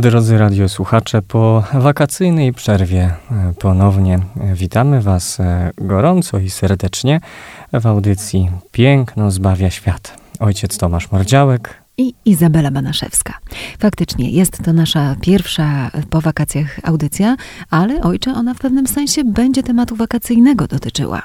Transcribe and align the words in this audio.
Drodzy 0.00 0.38
radiosłuchacze, 0.38 1.22
po 1.22 1.64
wakacyjnej 1.72 2.52
przerwie 2.52 3.02
e, 3.02 3.52
ponownie 3.58 4.18
witamy 4.54 5.00
Was 5.00 5.40
e, 5.40 5.70
gorąco 5.76 6.38
i 6.38 6.50
serdecznie 6.50 7.20
w 7.72 7.86
audycji 7.86 8.50
Piękno 8.72 9.30
zbawia 9.30 9.70
świat. 9.70 10.16
Ojciec 10.38 10.78
Tomasz 10.78 11.12
Mordziałek 11.12 11.82
i 11.98 12.14
Izabela 12.24 12.70
Banaszewska. 12.70 13.34
Faktycznie 13.78 14.30
jest 14.30 14.64
to 14.64 14.72
nasza 14.72 15.16
pierwsza 15.20 15.90
po 16.10 16.20
wakacjach 16.20 16.80
audycja, 16.82 17.36
ale 17.70 18.00
ojcze, 18.00 18.32
ona 18.32 18.54
w 18.54 18.58
pewnym 18.58 18.86
sensie 18.86 19.24
będzie 19.24 19.62
tematu 19.62 19.96
wakacyjnego 19.96 20.66
dotyczyła. 20.66 21.22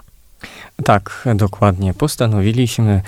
Tak, 0.83 1.27
dokładnie. 1.35 1.93
Postanowiliśmy, 1.93 3.01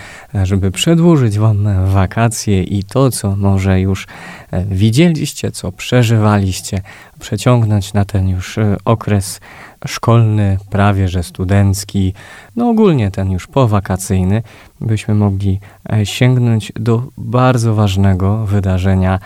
żeby 0.44 0.72
przedłużyć 0.72 1.40
Wam 1.40 1.68
wakacje 1.86 2.64
i 2.64 2.84
to, 2.84 3.12
co 3.12 3.36
może 3.36 3.82
już 3.82 4.08
e, 4.52 4.66
widzieliście, 4.66 5.52
co 5.52 5.72
przeżywaliście, 5.72 6.82
przeciągnąć 7.20 7.94
na 7.94 8.06
ten 8.06 8.30
już 8.30 8.58
e, 8.58 8.78
okres 8.86 9.40
szkolny, 9.88 10.58
prawie 10.70 11.08
że 11.08 11.24
studencki, 11.24 12.14
no 12.56 12.70
ogólnie 12.70 13.12
ten 13.12 13.32
już 13.32 13.48
powakacyjny, 13.48 14.44
byśmy 14.82 15.14
mogli 15.14 15.60
e, 15.90 16.06
sięgnąć 16.06 16.72
do 16.76 17.04
bardzo 17.18 17.76
ważnego 17.76 18.46
wydarzenia 18.46 19.20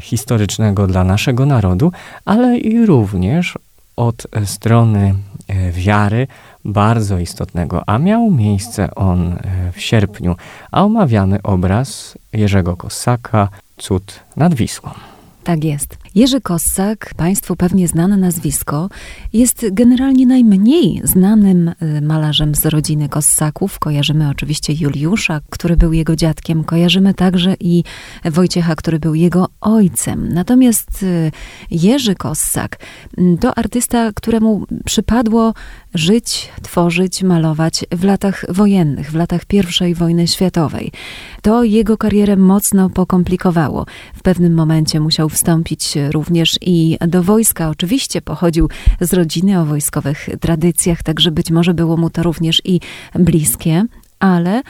historycznego 0.00 0.86
dla 0.86 1.04
naszego 1.04 1.46
narodu, 1.46 1.92
ale 2.24 2.58
i 2.58 2.86
również 2.86 3.58
od 3.96 4.26
strony 4.44 5.14
wiary, 5.72 6.26
bardzo 6.66 7.18
istotnego, 7.18 7.82
a 7.86 7.98
miał 7.98 8.30
miejsce 8.30 8.94
on 8.94 9.32
e, 9.32 9.72
w 9.72 9.80
sierpniu, 9.80 10.36
a 10.70 10.84
omawiamy 10.84 11.42
obraz 11.42 12.18
Jerzego 12.32 12.76
Kosaka, 12.76 13.48
Cud 13.76 14.20
nad 14.36 14.54
Wisłą. 14.54 14.90
Tak 15.46 15.64
jest. 15.64 15.98
Jerzy 16.14 16.40
Kossak, 16.40 17.14
Państwu 17.16 17.56
pewnie 17.56 17.88
znane 17.88 18.16
nazwisko, 18.16 18.88
jest 19.32 19.66
generalnie 19.72 20.26
najmniej 20.26 21.00
znanym 21.04 21.68
y, 21.68 22.00
malarzem 22.00 22.54
z 22.54 22.66
rodziny 22.66 23.08
Kossaków. 23.08 23.78
Kojarzymy 23.78 24.28
oczywiście 24.28 24.72
Juliusza, 24.72 25.40
który 25.50 25.76
był 25.76 25.92
jego 25.92 26.16
dziadkiem, 26.16 26.64
kojarzymy 26.64 27.14
także 27.14 27.54
i 27.60 27.84
Wojciecha, 28.24 28.74
który 28.74 28.98
był 28.98 29.14
jego 29.14 29.48
ojcem. 29.60 30.28
Natomiast 30.32 31.02
y, 31.02 31.32
Jerzy 31.70 32.14
Kossak 32.14 32.78
mm, 33.18 33.38
to 33.38 33.58
artysta, 33.58 34.12
któremu 34.14 34.66
przypadło 34.84 35.54
żyć, 35.94 36.52
tworzyć, 36.62 37.22
malować 37.22 37.84
w 37.92 38.04
latach 38.04 38.44
wojennych, 38.48 39.10
w 39.10 39.14
latach 39.14 39.42
I 39.88 39.94
wojny 39.94 40.26
światowej. 40.28 40.92
To 41.42 41.64
jego 41.64 41.98
karierę 41.98 42.36
mocno 42.36 42.90
pokomplikowało. 42.90 43.86
W 44.14 44.22
pewnym 44.22 44.54
momencie 44.54 45.00
musiał 45.00 45.28
wstąpić 45.36 45.94
również 46.10 46.58
i 46.60 46.98
do 47.08 47.22
wojska. 47.22 47.68
Oczywiście 47.68 48.22
pochodził 48.22 48.68
z 49.00 49.12
rodziny 49.12 49.60
o 49.60 49.64
wojskowych 49.64 50.28
tradycjach, 50.40 51.02
także 51.02 51.30
być 51.30 51.50
może 51.50 51.74
było 51.74 51.96
mu 51.96 52.10
to 52.10 52.22
również 52.22 52.62
i 52.64 52.80
bliskie, 53.14 53.84
ale 54.18 54.62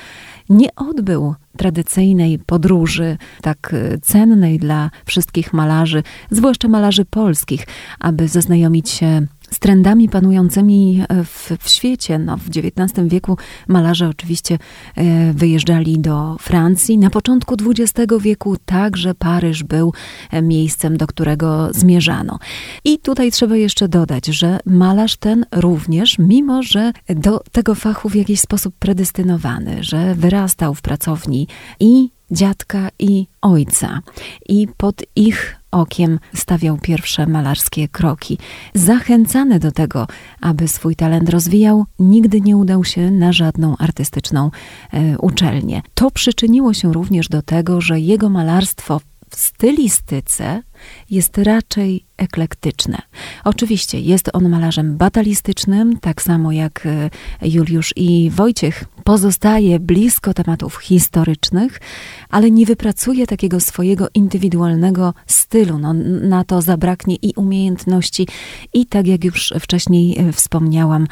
nie 0.49 0.75
odbył 0.75 1.35
tradycyjnej 1.57 2.39
podróży, 2.39 3.17
tak 3.43 3.75
cennej 4.03 4.59
dla 4.59 4.91
wszystkich 5.05 5.53
malarzy, 5.53 6.03
zwłaszcza 6.31 6.69
malarzy 6.69 7.05
polskich, 7.05 7.67
aby 8.01 8.29
zaznajomić 8.29 8.91
się 8.91 9.27
z 9.51 9.59
trendami 9.59 10.09
panującymi 10.09 11.05
e, 11.09 11.25
w, 11.25 11.51
w, 11.61 11.69
świecie. 11.69 12.19
No, 12.19 12.37
w 12.37 12.49
XIX 12.49 13.09
wieku 13.09 13.37
malarze 13.69 14.09
oczywiście 14.09 14.59
e, 14.97 15.33
wyjeżdżali 15.33 15.99
do 15.99 16.37
Francji. 16.41 16.99
Na 16.99 17.11
początku 17.11 17.55
XX 17.71 18.13
wieku 18.21 18.57
także 18.65 19.15
Paryż 19.15 19.65
był 19.65 19.93
e, 20.31 20.43
miejscem, 20.43 20.97
do 20.97 21.07
którego 21.07 21.69
zmierzano. 21.73 22.39
I 22.85 22.99
tutaj 22.99 23.33
trzeba 23.33 23.57
jeszcze 23.57 23.89
dodać, 23.89 24.27
że 24.27 24.59
malarz 24.67 25.17
ten 25.17 25.47
również, 25.53 26.19
mimo 26.19 26.63
że 26.63 26.93
do 27.09 27.41
tego 27.53 27.75
fachu 27.75 28.09
w 28.09 28.15
jakiś 28.15 28.41
sposób 28.41 28.75
predestynowany, 28.79 29.77
że 29.81 30.15
wyrastał 30.15 30.75
w 30.75 30.83
pracowni 30.83 31.49
i 31.81 32.16
dziadka 32.31 32.89
i 32.99 33.27
ojca. 33.43 34.01
I 34.49 34.69
pod 34.77 35.03
ich 35.17 35.57
okiem 35.71 36.19
stawiał 36.35 36.79
pierwsze 36.79 37.27
malarskie 37.27 37.89
kroki. 37.89 38.39
Zachęcany 38.75 39.59
do 39.59 39.73
tego, 39.73 40.07
aby 40.41 40.69
swój 40.69 40.97
talent 40.97 41.29
rozwijał, 41.31 41.85
nigdy 41.99 42.41
nie 42.41 42.57
udał 42.57 42.85
się 42.85 43.11
na 43.11 43.33
żadną 43.33 43.77
artystyczną 43.77 44.51
e, 44.93 45.19
uczelnię. 45.19 45.83
To 45.95 46.11
przyczyniło 46.11 46.75
się 46.75 46.93
również 46.93 47.29
do 47.29 47.43
tego, 47.43 47.81
że 47.81 48.01
jego 48.01 48.29
malarstwo 48.29 49.01
w 49.31 49.37
stylistyce 49.37 50.63
jest 51.11 51.39
raczej 51.39 52.06
eklektyczne. 52.17 52.99
Oczywiście 53.45 54.01
jest 54.01 54.31
on 54.33 54.49
malarzem 54.49 54.97
batalistycznym, 54.97 55.99
tak 55.99 56.23
samo 56.23 56.53
jak 56.53 56.87
e, 56.87 57.11
Juliusz 57.43 57.93
i 57.97 58.31
Wojciech 58.31 58.85
pozostaje 59.05 59.81
blisko 59.81 60.35
tematów 60.35 60.77
historycznych, 60.77 61.81
ale 62.31 62.51
nie 62.51 62.67
wypracuje 62.67 63.27
takiego 63.27 63.61
swojego 63.61 64.09
indywidualnego 64.15 65.15
stylu. 65.27 65.79
No, 65.79 65.93
na 66.29 66.45
to 66.45 66.63
zabraknie 66.63 67.17
i 67.23 67.33
umiejętności, 67.37 68.29
i 68.73 68.87
tak 68.87 69.07
jak 69.07 69.25
już 69.25 69.55
wcześniej 69.61 70.19
e, 70.19 70.33
wspomniałam, 70.33 71.07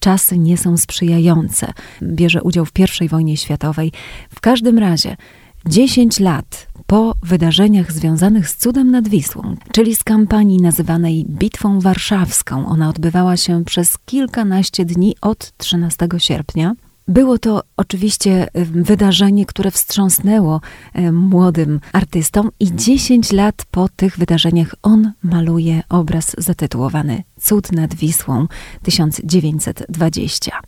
czasy 0.00 0.38
nie 0.38 0.58
są 0.58 0.76
sprzyjające. 0.76 1.72
Bierze 2.02 2.42
udział 2.42 2.66
w 2.66 2.72
I 3.02 3.08
wojnie 3.08 3.36
światowej. 3.36 3.92
W 4.30 4.40
każdym 4.40 4.78
razie 4.78 5.16
10 5.66 6.20
lat 6.20 6.66
po 6.86 7.14
wydarzeniach 7.22 7.92
związanych 7.92 8.48
z 8.48 8.56
cudem 8.56 8.90
nad 8.90 9.08
Wisłą, 9.08 9.56
czyli 9.72 9.94
z 9.94 10.04
kampanii 10.04 10.62
nazywanej 10.62 11.24
Bitwą 11.28 11.80
Warszawską. 11.80 12.66
Ona 12.66 12.88
odbywała 12.88 13.36
się 13.36 13.64
przez 13.64 13.98
kilkanaście 13.98 14.84
dni 14.84 15.14
od 15.20 15.52
13 15.56 16.08
sierpnia. 16.18 16.74
Było 17.08 17.38
to 17.38 17.62
oczywiście 17.76 18.48
wydarzenie, 18.72 19.46
które 19.46 19.70
wstrząsnęło 19.70 20.60
młodym 21.12 21.80
artystom, 21.92 22.50
i 22.60 22.76
10 22.76 23.32
lat 23.32 23.64
po 23.70 23.88
tych 23.88 24.18
wydarzeniach 24.18 24.74
on 24.82 25.12
maluje 25.22 25.82
obraz 25.88 26.36
zatytułowany 26.38 27.22
Cud 27.40 27.72
nad 27.72 27.94
Wisłą 27.94 28.46
1920. 28.82 30.60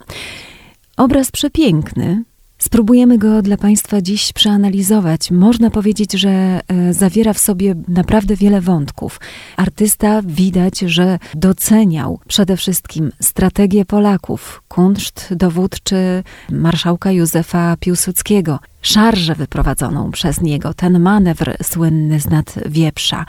Obraz 0.96 1.30
przepiękny, 1.30 2.24
Spróbujemy 2.62 3.18
go 3.18 3.42
dla 3.42 3.56
Państwa 3.56 4.02
dziś 4.02 4.32
przeanalizować. 4.32 5.30
Można 5.30 5.70
powiedzieć, 5.70 6.12
że 6.12 6.28
e, 6.28 6.60
zawiera 6.94 7.32
w 7.32 7.38
sobie 7.38 7.74
naprawdę 7.88 8.36
wiele 8.36 8.60
wątków. 8.60 9.20
Artysta 9.56 10.22
widać, 10.22 10.78
że 10.78 11.18
doceniał 11.34 12.20
przede 12.28 12.56
wszystkim 12.56 13.12
strategię 13.20 13.84
Polaków, 13.84 14.62
kunszt 14.68 15.28
dowódczy 15.34 16.22
marszałka 16.50 17.12
Józefa 17.12 17.76
Piłsudskiego, 17.80 18.58
szarżę 18.82 19.34
wyprowadzoną 19.34 20.10
przez 20.10 20.40
niego, 20.40 20.74
ten 20.74 21.00
manewr 21.00 21.56
słynny 21.62 22.20
z 22.20 22.26
nad 22.26 22.54
wieprza. 22.66 23.26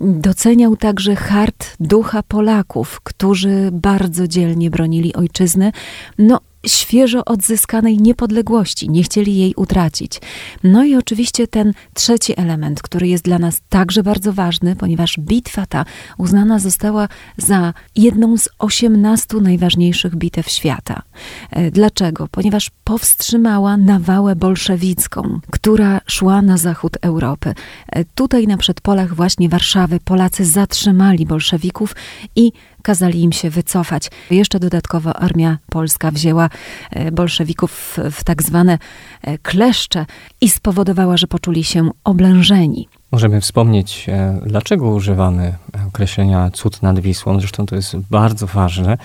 Doceniał 0.00 0.76
także 0.76 1.16
hart 1.16 1.76
ducha 1.80 2.22
Polaków, 2.22 3.00
którzy 3.00 3.70
bardzo 3.72 4.28
dzielnie 4.28 4.70
bronili 4.70 5.14
ojczyzny. 5.14 5.72
No, 6.18 6.40
świeżo 6.66 7.24
odzyskanej 7.24 7.98
niepodległości, 7.98 8.90
nie 8.90 9.02
chcieli 9.02 9.36
jej 9.36 9.54
utracić. 9.54 10.20
No 10.64 10.84
i 10.84 10.96
oczywiście 10.96 11.48
ten 11.48 11.72
trzeci 11.94 12.40
element, 12.40 12.82
który 12.82 13.08
jest 13.08 13.24
dla 13.24 13.38
nas 13.38 13.60
także 13.68 14.02
bardzo 14.02 14.32
ważny, 14.32 14.76
ponieważ 14.76 15.18
bitwa 15.18 15.66
ta 15.66 15.84
uznana 16.18 16.58
została 16.58 17.08
za 17.36 17.74
jedną 17.96 18.36
z 18.36 18.48
osiemnastu 18.58 19.40
najważniejszych 19.40 20.16
bitew 20.16 20.48
świata. 20.48 21.02
E, 21.50 21.70
dlaczego? 21.70 22.28
Ponieważ 22.30 22.70
powstrzymała 22.84 23.76
nawałę 23.76 24.36
bolszewicką, 24.36 25.40
która 25.50 26.00
szła 26.06 26.42
na 26.42 26.56
zachód 26.56 26.96
Europy. 27.02 27.54
E, 27.88 28.04
tutaj 28.04 28.46
na 28.46 28.56
przedpolach 28.56 29.14
właśnie 29.14 29.48
Warszawy 29.48 30.00
Polacy 30.00 30.44
zatrzymali 30.44 31.26
bolszewików 31.26 31.94
i 32.36 32.52
kazali 32.86 33.22
im 33.22 33.32
się 33.32 33.50
wycofać. 33.50 34.10
Jeszcze 34.30 34.60
dodatkowo 34.60 35.16
armia 35.16 35.58
polska 35.70 36.10
wzięła 36.10 36.48
e, 36.90 37.12
bolszewików 37.12 37.96
w 38.10 38.24
tak 38.24 38.42
zwane 38.42 38.78
e, 39.22 39.38
kleszcze 39.38 40.06
i 40.40 40.48
spowodowała, 40.50 41.16
że 41.16 41.26
poczuli 41.26 41.64
się 41.64 41.90
oblężeni. 42.04 42.88
Możemy 43.12 43.40
wspomnieć, 43.40 44.06
e, 44.08 44.40
dlaczego 44.46 44.90
używamy 44.90 45.54
określenia 45.88 46.50
cud 46.50 46.82
nad 46.82 47.00
Wisłą. 47.00 47.40
Zresztą 47.40 47.66
to 47.66 47.76
jest 47.76 47.96
bardzo 47.96 48.46
ważne, 48.46 48.98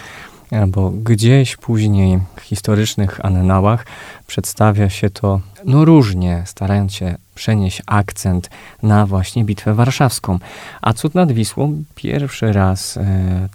bo 0.68 0.92
gdzieś 0.92 1.58
później 1.58 2.20
w 2.36 2.42
historycznych 2.42 3.26
annałach 3.26 3.86
przedstawia 4.28 4.90
się 4.90 5.10
to 5.10 5.40
no 5.66 5.86
różnie, 5.86 6.44
starając 6.46 6.94
się 6.94 7.18
przenieść 7.42 7.82
akcent 7.88 8.50
na 8.84 9.06
właśnie 9.06 9.46
Bitwę 9.46 9.74
Warszawską. 9.74 10.40
A 10.82 10.94
cud 10.94 11.16
nad 11.16 11.32
Wisłą 11.32 11.84
pierwszy 11.96 12.54
raz 12.54 12.98
e, 12.98 13.04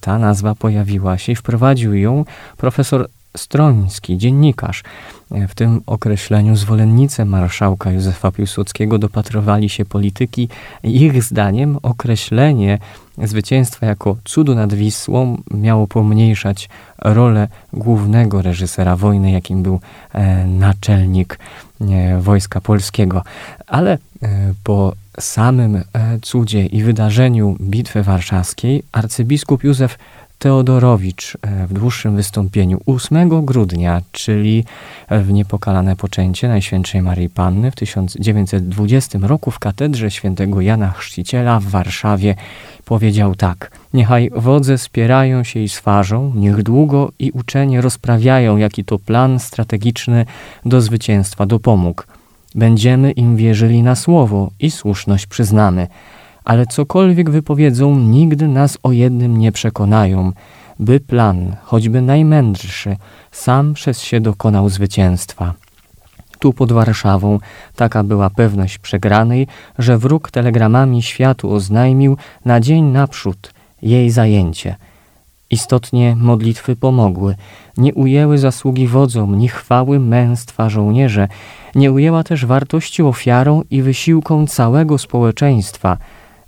ta 0.00 0.18
nazwa 0.18 0.54
pojawiła 0.54 1.18
się 1.18 1.32
i 1.32 1.36
wprowadził 1.36 1.94
ją 1.94 2.24
profesor 2.56 3.08
Stroński, 3.36 4.18
dziennikarz. 4.18 4.82
W 5.48 5.54
tym 5.54 5.80
określeniu 5.86 6.56
zwolennicy 6.56 7.24
marszałka 7.24 7.90
Józefa 7.90 8.32
Piłsudskiego 8.32 8.98
dopatrowali 8.98 9.68
się 9.68 9.84
polityki 9.84 10.48
ich 10.82 11.22
zdaniem 11.22 11.78
określenie 11.82 12.78
zwycięstwa 13.18 13.86
jako 13.86 14.16
cudu 14.24 14.54
nad 14.54 14.74
Wisłą 14.74 15.42
miało 15.50 15.86
pomniejszać 15.86 16.68
rolę 16.98 17.48
głównego 17.72 18.42
reżysera 18.42 18.96
wojny, 18.96 19.30
jakim 19.30 19.62
był 19.62 19.80
e, 20.12 20.46
naczelnik 20.46 21.38
e, 21.80 22.20
Wojska 22.20 22.60
Polskiego. 22.60 23.22
Ale 23.66 23.92
e, 23.92 23.98
po 24.64 24.92
samym 25.20 25.82
cudzie 26.22 26.66
i 26.66 26.82
wydarzeniu 26.82 27.56
Bitwy 27.60 28.02
Warszawskiej 28.02 28.82
arcybiskup 28.92 29.64
Józef 29.64 29.98
Teodorowicz 30.38 31.38
e, 31.42 31.66
w 31.66 31.72
dłuższym 31.72 32.16
wystąpieniu 32.16 32.80
8 32.86 33.44
grudnia, 33.44 34.02
czyli 34.12 34.64
w 35.10 35.32
niepokalane 35.32 35.96
poczęcie 35.96 36.48
Najświętszej 36.48 37.02
Marii 37.02 37.28
Panny 37.28 37.70
w 37.70 37.74
1920 37.74 39.18
roku 39.22 39.50
w 39.50 39.58
katedrze 39.58 40.10
świętego 40.10 40.60
Jana 40.60 40.90
Chrzciciela 40.90 41.60
w 41.60 41.64
Warszawie 41.64 42.34
powiedział 42.84 43.34
tak: 43.34 43.70
Niechaj 43.94 44.30
wodze 44.36 44.78
spierają 44.78 45.44
się 45.44 45.60
i 45.60 45.68
swarzą, 45.68 46.32
niech 46.34 46.62
długo 46.62 47.12
i 47.18 47.30
uczenie 47.30 47.80
rozprawiają, 47.80 48.56
jaki 48.56 48.84
to 48.84 48.98
plan 48.98 49.38
strategiczny 49.38 50.26
do 50.64 50.80
zwycięstwa 50.80 51.46
dopomógł. 51.46 52.02
Będziemy 52.54 53.12
im 53.12 53.36
wierzyli 53.36 53.82
na 53.82 53.94
słowo 53.94 54.50
i 54.60 54.70
słuszność 54.70 55.26
przyznamy 55.26 55.86
ale 56.46 56.66
cokolwiek 56.66 57.30
wypowiedzą, 57.30 57.98
nigdy 57.98 58.48
nas 58.48 58.78
o 58.82 58.92
jednym 58.92 59.36
nie 59.36 59.52
przekonają, 59.52 60.32
by 60.78 61.00
plan, 61.00 61.56
choćby 61.62 62.02
najmędrszy, 62.02 62.96
sam 63.32 63.74
przez 63.74 64.00
się 64.00 64.20
dokonał 64.20 64.68
zwycięstwa. 64.68 65.54
Tu 66.38 66.52
pod 66.52 66.72
Warszawą 66.72 67.38
taka 67.76 68.02
była 68.04 68.30
pewność 68.30 68.78
przegranej, 68.78 69.46
że 69.78 69.98
wróg 69.98 70.30
telegramami 70.30 71.02
światu 71.02 71.52
oznajmił 71.52 72.16
na 72.44 72.60
dzień 72.60 72.84
naprzód 72.84 73.52
jej 73.82 74.10
zajęcie. 74.10 74.76
Istotnie 75.50 76.16
modlitwy 76.16 76.76
pomogły, 76.76 77.34
nie 77.76 77.94
ujęły 77.94 78.38
zasługi 78.38 78.86
wodzom, 78.86 79.38
ni 79.38 79.48
chwały 79.48 80.00
męstwa 80.00 80.68
żołnierze, 80.68 81.28
nie 81.74 81.92
ujęła 81.92 82.24
też 82.24 82.46
wartości 82.46 83.02
ofiarą 83.02 83.62
i 83.70 83.82
wysiłką 83.82 84.46
całego 84.46 84.98
społeczeństwa– 84.98 85.96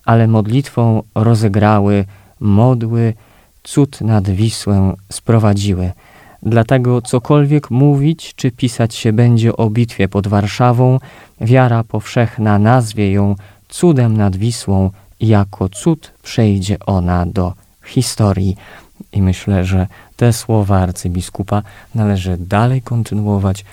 ale 0.08 0.26
modlitwą 0.26 1.02
rozegrały, 1.14 2.05
modły, 2.40 3.14
cud 3.62 4.00
nad 4.00 4.31
Wisłę 4.31 4.94
sprowadziły. 5.12 5.93
Dlatego 6.43 7.02
cokolwiek 7.02 7.70
mówić 7.70 8.34
czy 8.37 8.50
pisać 8.50 8.94
się 8.94 9.12
będzie 9.12 9.56
o 9.56 9.70
bitwie 9.70 10.08
pod 10.08 10.28
Warszawą, 10.28 10.99
wiara 11.40 11.84
powszechna 11.84 12.58
nazwie 12.58 13.12
ją 13.12 13.37
cudem 13.69 14.16
nad 14.16 14.37
Wisłą, 14.37 14.90
jako 15.20 15.69
cud 15.69 16.12
przejdzie 16.22 16.76
ona 16.87 17.26
do 17.26 17.52
historii. 17.87 18.56
I 19.12 19.22
myślę, 19.22 19.64
że 19.64 19.87
te 20.16 20.32
słowa 20.32 20.78
arcybiskupa 20.78 21.62
należy 21.94 22.37
dalej 22.40 22.82
kontynuować, 22.82 23.64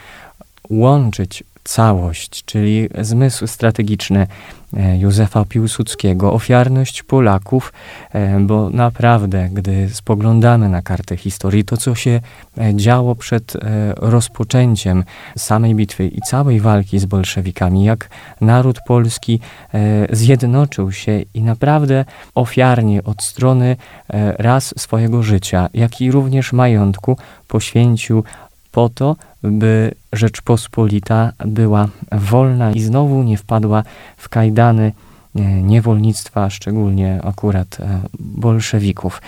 łączyć 0.70 1.44
całość, 1.66 2.46
czyli 2.46 2.90
zmysł 3.02 3.48
strategiczny 3.48 4.28
e, 4.78 4.98
Józefa 4.98 5.46
Piłsudskiego, 5.46 6.34
ofiarność 6.34 7.04
Polaków, 7.04 7.74
e, 8.14 8.40
bo 8.40 8.70
naprawdę, 8.70 9.50
gdy 9.52 9.90
spoglądamy 9.90 10.70
na 10.70 10.82
kartę 10.82 11.18
historii, 11.18 11.66
to 11.66 11.78
co 11.78 11.96
się 11.96 12.20
e, 12.58 12.76
działo 12.76 13.16
przed 13.16 13.54
rozpoczęciem 13.98 15.04
samej 15.38 15.76
bitwy 15.76 16.08
i 16.08 16.22
całej 16.22 16.60
walki 16.60 17.00
z 17.00 17.06
bolszewikami, 17.06 17.84
jak 17.84 18.10
naród 18.42 18.80
polski 18.88 19.40
zjednoczył 20.12 20.92
się 20.92 21.22
i 21.34 21.42
naprawdę 21.42 22.06
ofiarnie 22.36 23.04
od 23.04 23.24
strony 23.24 23.76
raz 24.38 24.74
swojego 24.78 25.24
życia, 25.24 25.70
jak 25.74 26.02
i 26.02 26.12
również 26.12 26.54
majątku 26.54 27.18
poświęcił 27.48 28.24
po 28.76 28.90
to, 28.90 29.16
by 29.44 29.92
Rzeczpospolita 30.14 31.32
była 31.46 31.88
wolna 32.12 32.72
i 32.72 32.82
znowu 32.82 33.24
nie 33.24 33.38
wpadła 33.38 33.84
w 34.18 34.30
kajdany 34.30 34.92
e, 35.36 35.42
niewolnictwa, 35.42 36.50
szczególnie 36.50 37.20
akurat 37.24 37.80
e, 37.80 38.02
bolszewików. 38.20 39.22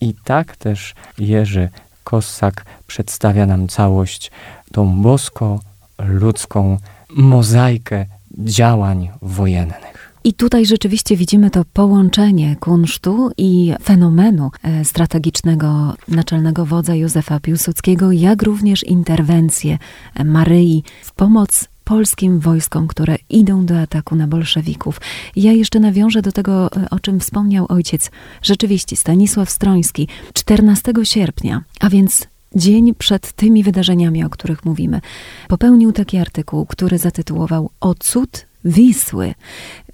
I 0.00 0.14
tak 0.24 0.56
też 0.56 0.94
Jerzy 1.18 1.68
Kossak 2.04 2.64
przedstawia 2.86 3.46
nam 3.46 3.68
całość, 3.68 4.30
tą 4.72 5.02
bosko-ludzką 5.02 6.78
mozaikę 7.16 8.06
działań 8.38 9.10
wojennych. 9.22 9.91
I 10.24 10.34
tutaj 10.34 10.66
rzeczywiście 10.66 11.16
widzimy 11.16 11.50
to 11.50 11.64
połączenie 11.72 12.56
kunsztu 12.56 13.30
i 13.36 13.72
fenomenu 13.82 14.50
e, 14.62 14.84
strategicznego 14.84 15.94
naczelnego 16.08 16.66
wodza 16.66 16.94
Józefa 16.94 17.40
Piłsudskiego, 17.40 18.12
jak 18.12 18.42
również 18.42 18.84
interwencję 18.84 19.78
Maryi 20.24 20.84
w 21.02 21.12
pomoc 21.12 21.68
polskim 21.84 22.40
wojskom, 22.40 22.88
które 22.88 23.16
idą 23.30 23.66
do 23.66 23.80
ataku 23.80 24.16
na 24.16 24.26
bolszewików. 24.26 25.00
Ja 25.36 25.52
jeszcze 25.52 25.80
nawiążę 25.80 26.22
do 26.22 26.32
tego, 26.32 26.72
e, 26.76 26.90
o 26.90 27.00
czym 27.00 27.20
wspomniał 27.20 27.66
ojciec. 27.68 28.10
Rzeczywiście, 28.42 28.96
Stanisław 28.96 29.50
Stroński 29.50 30.08
14 30.32 30.92
sierpnia, 31.02 31.62
a 31.80 31.90
więc 31.90 32.26
dzień 32.56 32.94
przed 32.94 33.32
tymi 33.32 33.62
wydarzeniami, 33.62 34.24
o 34.24 34.30
których 34.30 34.64
mówimy, 34.64 35.00
popełnił 35.48 35.92
taki 35.92 36.18
artykuł, 36.18 36.66
który 36.66 36.98
zatytułował 36.98 37.70
O 37.80 37.94
cud 37.94 38.51
Wisły, 38.64 39.34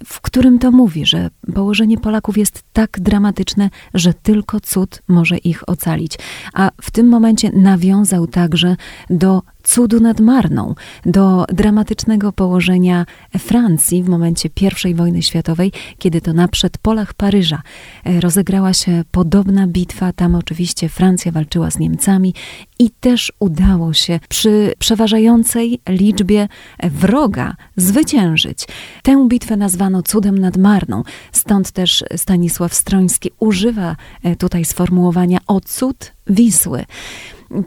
w 0.05 0.21
którym 0.21 0.59
to 0.59 0.71
mówi, 0.71 1.05
że 1.05 1.29
położenie 1.55 1.97
Polaków 1.97 2.37
jest 2.37 2.63
tak 2.73 2.99
dramatyczne, 2.99 3.69
że 3.93 4.13
tylko 4.13 4.59
cud 4.59 5.01
może 5.07 5.37
ich 5.37 5.69
ocalić. 5.69 6.17
A 6.53 6.71
w 6.81 6.91
tym 6.91 7.07
momencie 7.07 7.51
nawiązał 7.51 8.27
także 8.27 8.75
do 9.09 9.41
cudu 9.69 9.99
nad 9.99 10.19
Marną, 10.19 10.75
do 11.05 11.45
dramatycznego 11.53 12.31
położenia 12.31 13.05
Francji 13.37 14.03
w 14.03 14.09
momencie 14.09 14.49
I 14.85 14.95
wojny 14.95 15.21
światowej, 15.21 15.71
kiedy 15.97 16.21
to 16.21 16.33
na 16.33 16.47
przedpolach 16.47 17.13
Paryża 17.13 17.61
e, 18.05 18.19
rozegrała 18.19 18.73
się 18.73 19.03
podobna 19.11 19.67
bitwa. 19.67 20.13
Tam 20.13 20.35
oczywiście 20.35 20.89
Francja 20.89 21.31
walczyła 21.31 21.71
z 21.71 21.79
Niemcami 21.79 22.33
i 22.79 22.89
też 22.89 23.33
udało 23.39 23.93
się 23.93 24.19
przy 24.29 24.73
przeważającej 24.79 25.81
liczbie 25.89 26.47
wroga 26.83 27.55
zwyciężyć. 27.75 28.67
Tę 29.03 29.27
bitwę 29.27 29.57
nazwano 29.57 30.03
cudem 30.03 30.37
nad 30.37 30.57
Marną. 30.57 31.03
Stąd 31.31 31.71
też 31.71 32.03
Stanisław 32.15 32.73
Stroński 32.73 33.31
używa 33.39 33.95
e, 34.23 34.35
tutaj 34.35 34.65
sformułowania 34.65 35.39
o 35.47 35.61
cud 35.61 36.13
Wisły 36.27 36.85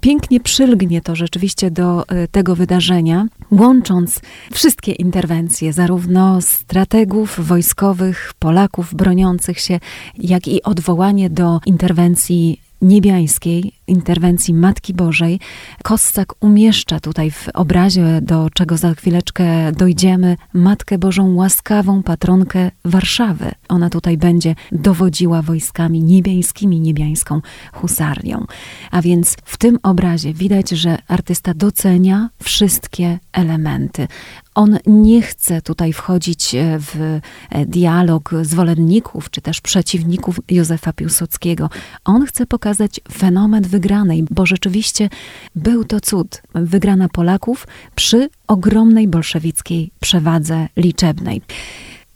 pięknie 0.01 0.41
przylgnie 0.41 1.01
to 1.01 1.17
rzeczywiście 1.17 1.71
do 1.71 2.09
e, 2.09 2.29
tego 2.29 2.57
wydarzenia, 2.57 3.27
łącząc 3.51 4.21
wszystkie 4.53 4.93
interwencje, 4.93 5.73
zarówno 5.73 6.41
strategów 6.41 7.47
wojskowych, 7.47 8.33
Polaków 8.39 8.95
broniących 8.95 9.61
się, 9.61 9.81
jak 10.19 10.49
i 10.49 10.63
odwołanie 10.63 11.31
do 11.31 11.61
interwencji 11.67 12.61
niebiańskiej, 12.83 13.73
interwencji 13.87 14.55
Matki 14.55 14.95
Bożej, 14.95 15.41
Kossak 15.83 16.35
umieszcza 16.41 17.01
tutaj 17.01 17.31
w 17.31 17.49
obrazie, 17.55 18.21
do 18.23 18.51
czego 18.51 18.77
za 18.77 18.95
chwileczkę 18.95 19.73
dojdziemy, 19.73 20.37
Matkę 20.53 20.99
Bożą 20.99 21.35
łaskawą 21.35 22.03
patronkę 22.03 22.71
Warszawy. 22.85 23.51
Ona 23.69 23.91
tutaj 23.91 24.19
będzie 24.19 24.55
dowodziła 24.73 25.43
wojskami 25.43 26.03
niebiańskimi, 26.03 26.81
niebiańską 26.81 27.41
husarią. 27.73 28.47
A 28.91 29.03
więc 29.03 29.37
w 29.45 29.57
tym 29.57 29.79
obrazie 29.83 30.35
widać, 30.35 30.71
że 30.71 30.99
artysta 31.09 31.55
docenia 31.55 32.29
wszystkie 32.43 33.19
elementy. 33.33 34.09
On 34.55 34.79
nie 34.87 35.23
chce 35.23 35.63
tutaj 35.63 35.93
wchodzić 35.93 36.55
e, 36.55 36.79
w 36.79 37.21
e, 37.51 37.67
dialog 37.67 38.31
zwolenników 38.43 39.31
czy 39.31 39.41
też 39.41 39.61
przeciwników 39.61 40.41
Józefa 40.51 40.93
Piłsudskiego. 40.93 41.71
On 42.05 42.27
chce 42.27 42.47
pokazać 42.47 43.01
fenomen 43.13 43.63
wygranej, 43.73 44.25
bo 44.31 44.47
rzeczywiście 44.47 45.09
był 45.55 45.85
to 45.85 46.01
cud. 46.01 46.43
Wygrana 46.55 47.09
Polaków 47.09 47.67
przy 47.95 48.29
ogromnej 48.47 49.09
bolszewickiej 49.09 49.91
przewadze 50.01 50.69
liczebnej. 50.77 51.43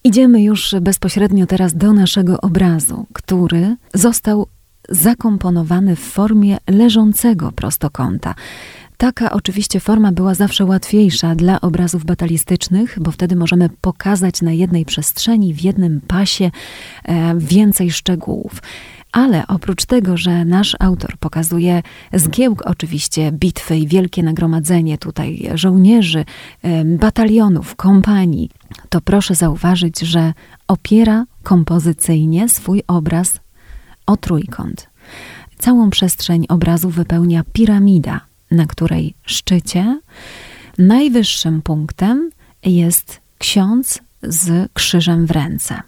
Idziemy 0.05 0.43
już 0.43 0.75
bezpośrednio 0.81 1.47
teraz 1.47 1.75
do 1.75 1.93
naszego 1.93 2.41
obrazu, 2.41 3.07
który 3.13 3.77
został 3.95 4.47
zakomponowany 4.89 5.97
w 5.97 6.01
formie 6.01 6.59
leżącego 6.69 7.53
prostokąta. 7.53 8.35
Taka 8.97 9.31
oczywiście 9.31 9.81
forma 9.81 10.13
była 10.13 10.35
zawsze 10.35 10.65
łatwiejsza 10.65 11.35
dla 11.35 11.61
obrazów 11.61 12.05
batalistycznych, 12.05 12.99
bo 13.01 13.11
wtedy 13.11 13.37
możemy 13.37 13.69
pokazać 13.81 14.43
na 14.43 14.53
jednej 14.53 14.85
przestrzeni, 14.85 15.55
w 15.55 15.61
jednym 15.61 16.01
pasie 16.01 16.51
e, 17.05 17.35
więcej 17.39 17.91
szczegółów. 17.91 18.63
Ale 19.13 19.47
oprócz 19.47 19.85
tego, 19.85 20.17
że 20.17 20.45
nasz 20.45 20.77
autor 20.81 21.19
pokazuje 21.21 21.83
zgiełk 22.13 22.63
oczywiście 22.67 23.33
bitwy 23.33 23.77
i 23.77 23.87
wielkie 23.87 24.23
nagromadzenie 24.23 24.99
tutaj 24.99 25.51
żołnierzy, 25.55 26.25
batalionów, 26.85 27.77
kompanii, 27.77 28.51
to 28.89 29.01
proszę 29.01 29.35
zauważyć, 29.35 30.01
że 30.01 30.33
opiera 30.69 31.25
kompozycyjnie 31.43 32.49
swój 32.49 32.83
obraz 32.87 33.41
o 34.07 34.17
trójkąt. 34.17 34.91
Całą 35.59 35.91
przestrzeń 35.91 36.47
obrazu 36.49 36.91
wypełnia 36.91 37.43
piramida, 37.53 38.21
na 38.51 38.67
której 38.67 39.15
szczycie 39.23 40.01
najwyższym 40.79 41.63
punktem 41.63 42.31
jest 42.65 43.21
ksiądz 43.39 44.01
z 44.23 44.73
krzyżem 44.73 45.27
w 45.27 45.31
ręce. 45.31 45.81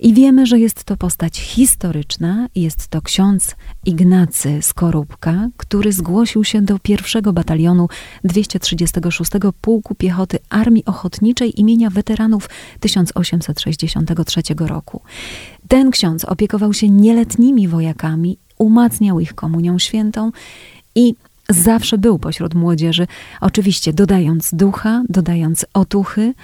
I 0.00 0.14
wiemy, 0.14 0.46
że 0.46 0.58
jest 0.58 0.84
to 0.84 0.96
postać 0.96 1.40
historyczna, 1.40 2.48
jest 2.54 2.88
to 2.88 3.02
ksiądz 3.02 3.56
Ignacy 3.86 4.62
Skorupka, 4.62 5.48
który 5.56 5.92
zgłosił 5.92 6.44
się 6.44 6.62
do 6.62 6.78
pierwszego 6.78 7.32
batalionu 7.32 7.88
236 8.24 9.30
Pułku 9.60 9.94
Piechoty 9.94 10.38
Armii 10.50 10.84
Ochotniczej 10.84 11.60
imienia 11.60 11.90
weteranów 11.90 12.48
1863 12.80 14.42
roku. 14.58 15.02
Ten 15.68 15.90
ksiądz 15.90 16.24
opiekował 16.24 16.72
się 16.72 16.88
nieletnimi 16.88 17.68
wojakami, 17.68 18.38
umacniał 18.58 19.20
ich 19.20 19.34
komunią 19.34 19.78
świętą 19.78 20.30
i 20.94 21.14
zawsze 21.52 21.98
był 21.98 22.18
pośród 22.18 22.54
młodzieży, 22.54 23.06
oczywiście 23.40 23.92
dodając 23.92 24.54
ducha, 24.54 25.02
dodając 25.08 25.66
otuchy. 25.74 26.34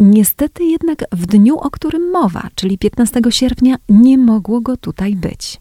Niestety 0.00 0.64
jednak 0.64 1.04
w 1.12 1.26
dniu, 1.26 1.58
o 1.58 1.70
którym 1.70 2.10
mowa, 2.10 2.48
czyli 2.54 2.78
15 2.78 3.20
sierpnia, 3.30 3.76
nie 3.88 4.18
mogło 4.18 4.60
go 4.60 4.76
tutaj 4.76 5.16
być, 5.16 5.60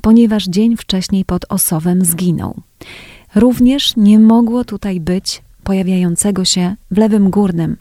ponieważ 0.00 0.44
dzień 0.44 0.76
wcześniej 0.76 1.24
pod 1.24 1.44
Osowem 1.48 2.04
zginął. 2.04 2.60
Również 3.34 3.96
nie 3.96 4.18
mogło 4.18 4.64
tutaj 4.64 5.00
być 5.00 5.42
pojawiającego 5.64 6.44
się 6.44 6.76
w 6.90 6.98
lewym 6.98 7.30
górnym 7.30 7.76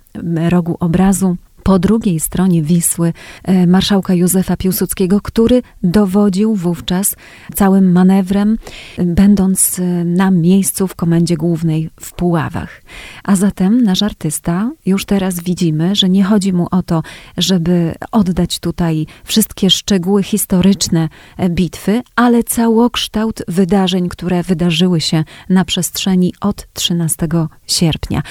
rogu 0.49 0.77
obrazu 0.79 1.37
po 1.65 1.79
drugiej 1.79 2.19
stronie 2.19 2.63
Wisły 2.63 3.13
e, 3.43 3.67
marszałka 3.67 4.13
Józefa 4.13 4.57
Piłsudskiego, 4.57 5.21
który 5.21 5.61
dowodził 5.83 6.55
wówczas 6.55 7.15
całym 7.55 7.91
manewrem, 7.91 8.57
będąc 8.97 9.79
e, 9.79 9.83
na 10.05 10.31
miejscu 10.31 10.87
w 10.87 10.95
komendzie 10.95 11.37
głównej 11.37 11.89
w 11.99 12.13
Puławach. 12.13 12.81
A 13.23 13.35
zatem 13.35 13.83
nasz 13.83 14.03
artysta, 14.03 14.71
już 14.85 15.05
teraz 15.05 15.39
widzimy, 15.39 15.95
że 15.95 16.09
nie 16.09 16.23
chodzi 16.23 16.53
mu 16.53 16.67
o 16.71 16.83
to, 16.83 17.03
żeby 17.37 17.95
oddać 18.11 18.59
tutaj 18.59 19.05
wszystkie 19.23 19.69
szczegóły 19.69 20.23
historyczne 20.23 21.09
e, 21.37 21.49
bitwy, 21.49 22.01
ale 22.15 22.43
całokształt 22.43 23.43
wydarzeń, 23.47 24.09
które 24.09 24.43
wydarzyły 24.43 25.01
się 25.01 25.23
na 25.49 25.65
przestrzeni 25.65 26.33
od 26.41 26.67
13 26.73 27.27
sierpnia. 27.67 28.21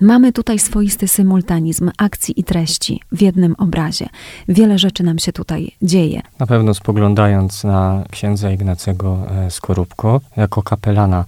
Mamy 0.00 0.32
tutaj 0.32 0.58
swoisty 0.58 1.08
symultanizm 1.08 1.90
akcji 1.98 2.40
i 2.40 2.44
treści 2.44 2.83
w 3.12 3.22
jednym 3.22 3.54
obrazie. 3.58 4.08
Wiele 4.48 4.78
rzeczy 4.78 5.02
nam 5.02 5.18
się 5.18 5.32
tutaj 5.32 5.72
dzieje. 5.82 6.22
Na 6.38 6.46
pewno 6.46 6.74
spoglądając 6.74 7.64
na 7.64 8.04
księdza 8.10 8.50
Ignacego 8.50 9.18
e, 9.30 9.50
Skorupko 9.50 10.20
jako 10.36 10.62
kapelana 10.62 11.24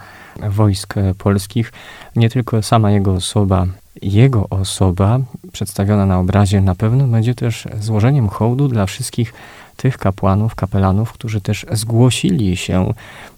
wojsk 0.51 0.95
polskich, 1.19 1.73
nie 2.17 2.31
tylko 2.31 2.63
sama 2.63 2.91
jego 2.91 3.13
osoba, 3.13 3.67
jego 4.03 4.49
osoba 4.49 5.19
przedstawiona 5.57 6.07
na 6.07 6.19
obrazie. 6.19 6.61
Na 6.61 6.75
pewno 6.75 7.07
będzie 7.07 7.35
też 7.35 7.69
złożeniem 7.81 8.29
hołdu 8.29 8.69
dla 8.69 8.87
wszystkich 8.87 9.33
tych 9.77 9.99
kapłanów, 9.99 10.55
kapelanów, 10.55 11.13
którzy 11.13 11.41
też 11.41 11.67
zgłosili 11.73 12.57
się, 12.57 12.93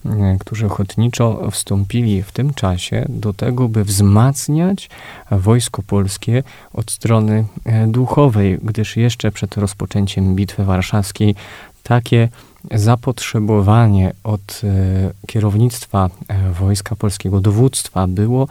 e, 0.07 0.37
którzy 0.41 0.67
ochotniczo 0.67 1.51
wstąpili 1.51 2.23
w 2.23 2.33
tym 2.33 2.55
czasie 2.55 3.07
do 3.09 3.33
tego, 3.33 3.69
by 3.69 3.85
wzmacniać 3.85 4.91
wojsko 5.31 5.83
polskie 5.83 6.43
od 6.73 6.91
strony 6.91 7.45
e, 7.65 7.87
duchowej, 7.87 8.59
gdyż 8.63 8.97
jeszcze 8.97 9.31
przed 9.33 9.57
rozpoczęciem 9.57 10.35
Bitwy 10.35 10.65
Warszawskiej 10.65 11.35
takie 11.83 12.29
zapotrzebowanie 12.71 14.13
od 14.25 14.61
e, 14.65 15.27
kierownictwa 15.27 16.11
wojska 16.61 16.97
polskiego, 16.97 17.41
dowództwa 17.41 18.07
było 18.07 18.49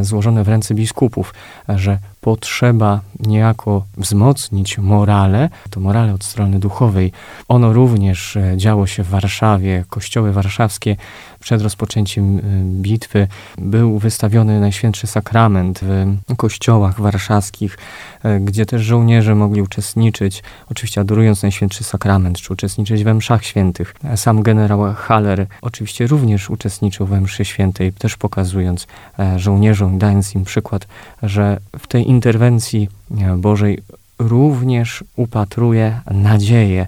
złożone 0.00 0.44
w 0.44 0.48
ręce 0.48 0.74
biskupów, 0.74 1.34
że 1.68 1.98
potrzeba 2.24 3.00
niejako 3.20 3.84
wzmocnić 3.96 4.78
morale, 4.78 5.48
to 5.70 5.80
morale 5.80 6.14
od 6.14 6.24
strony 6.24 6.58
duchowej. 6.58 7.12
Ono 7.48 7.72
również 7.72 8.36
e, 8.36 8.56
działo 8.56 8.86
się 8.86 9.02
w 9.02 9.08
Warszawie. 9.08 9.84
Kościoły 9.88 10.32
warszawskie 10.32 10.96
przed 11.40 11.62
rozpoczęciem 11.62 12.38
e, 12.38 12.40
bitwy 12.64 13.28
był 13.58 13.98
wystawiony 13.98 14.60
Najświętszy 14.60 15.06
Sakrament 15.06 15.80
w 15.82 16.36
kościołach 16.36 17.00
warszawskich, 17.00 17.78
e, 18.22 18.40
gdzie 18.40 18.66
też 18.66 18.82
żołnierze 18.82 19.34
mogli 19.34 19.62
uczestniczyć, 19.62 20.42
oczywiście 20.70 21.00
adorując 21.00 21.42
Najświętszy 21.42 21.84
Sakrament, 21.84 22.40
czy 22.40 22.52
uczestniczyć 22.52 23.04
we 23.04 23.14
mszach 23.14 23.44
świętych. 23.44 23.94
Sam 24.16 24.42
generał 24.42 24.94
Haller 24.94 25.46
oczywiście 25.62 26.06
również 26.06 26.50
uczestniczył 26.50 27.06
we 27.06 27.20
mszy 27.20 27.44
świętej, 27.44 27.92
też 27.92 28.16
pokazując 28.16 28.86
żołnierzom, 29.36 29.98
dając 29.98 30.34
im 30.34 30.44
przykład, 30.44 30.86
że 31.22 31.60
w 31.78 31.86
tej 31.86 32.13
interwencji 32.14 32.88
Bożej 33.36 33.78
również 34.18 35.04
upatruje 35.16 36.00
nadzieję, 36.10 36.86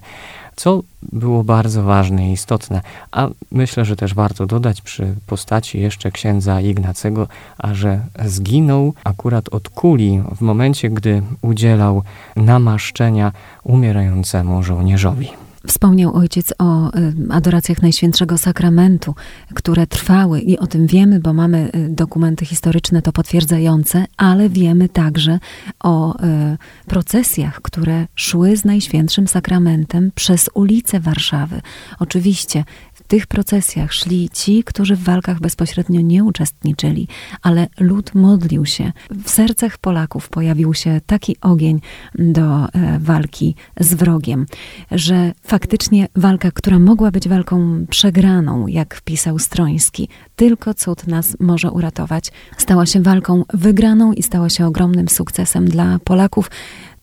co 0.55 0.81
było 1.03 1.43
bardzo 1.43 1.83
ważne 1.83 2.29
i 2.29 2.31
istotne. 2.33 2.81
A 3.11 3.27
myślę, 3.51 3.85
że 3.85 3.95
też 3.95 4.13
warto 4.13 4.45
dodać 4.45 4.81
przy 4.81 5.15
postaci 5.27 5.79
jeszcze 5.79 6.11
księdza 6.11 6.61
Ignacego, 6.61 7.27
a 7.57 7.73
że 7.73 7.99
zginął 8.25 8.93
akurat 9.03 9.49
od 9.49 9.69
kuli 9.69 10.21
w 10.35 10.41
momencie, 10.41 10.89
gdy 10.89 11.21
udzielał 11.41 12.03
namaszczenia 12.35 13.31
umierającemu 13.63 14.63
żołnierzowi. 14.63 15.46
Wspomniał 15.67 16.15
ojciec 16.15 16.53
o 16.59 16.95
y, 16.97 17.13
adoracjach 17.29 17.81
Najświętszego 17.81 18.37
Sakramentu, 18.37 19.15
które 19.53 19.87
trwały 19.87 20.41
i 20.41 20.57
o 20.57 20.67
tym 20.67 20.87
wiemy, 20.87 21.19
bo 21.19 21.33
mamy 21.33 21.71
y, 21.75 21.89
dokumenty 21.89 22.45
historyczne 22.45 23.01
to 23.01 23.11
potwierdzające, 23.11 24.05
ale 24.17 24.49
wiemy 24.49 24.89
także 24.89 25.39
o 25.79 26.15
y, 26.15 26.57
procesjach, 26.85 27.61
które 27.61 28.07
szły 28.15 28.57
z 28.57 28.65
Najświętszym 28.65 29.27
Sakramentem 29.27 30.11
przez 30.15 30.49
ulice 30.53 30.99
Warszawy. 30.99 31.61
Oczywiście 31.99 32.63
tych 33.07 33.27
procesjach 33.27 33.93
szli 33.93 34.29
ci, 34.29 34.63
którzy 34.63 34.95
w 34.95 35.03
walkach 35.03 35.39
bezpośrednio 35.39 36.01
nie 36.01 36.23
uczestniczyli, 36.23 37.07
ale 37.41 37.67
lud 37.79 38.15
modlił 38.15 38.65
się. 38.65 38.91
W 39.23 39.29
sercach 39.29 39.77
Polaków 39.77 40.29
pojawił 40.29 40.73
się 40.73 41.01
taki 41.05 41.35
ogień 41.41 41.81
do 42.15 42.65
e, 42.65 42.99
walki 42.99 43.55
z 43.79 43.93
wrogiem, 43.93 44.45
że 44.91 45.31
faktycznie 45.43 46.07
walka, 46.15 46.51
która 46.51 46.79
mogła 46.79 47.11
być 47.11 47.27
walką 47.27 47.85
przegraną, 47.89 48.67
jak 48.67 49.01
pisał 49.01 49.39
Stroński, 49.39 50.09
tylko 50.35 50.73
cud 50.73 51.07
nas 51.07 51.37
może 51.39 51.71
uratować, 51.71 52.31
stała 52.57 52.85
się 52.85 53.01
walką 53.01 53.43
wygraną 53.53 54.13
i 54.13 54.23
stała 54.23 54.49
się 54.49 54.65
ogromnym 54.65 55.09
sukcesem 55.09 55.65
dla 55.65 55.99
Polaków 55.99 56.49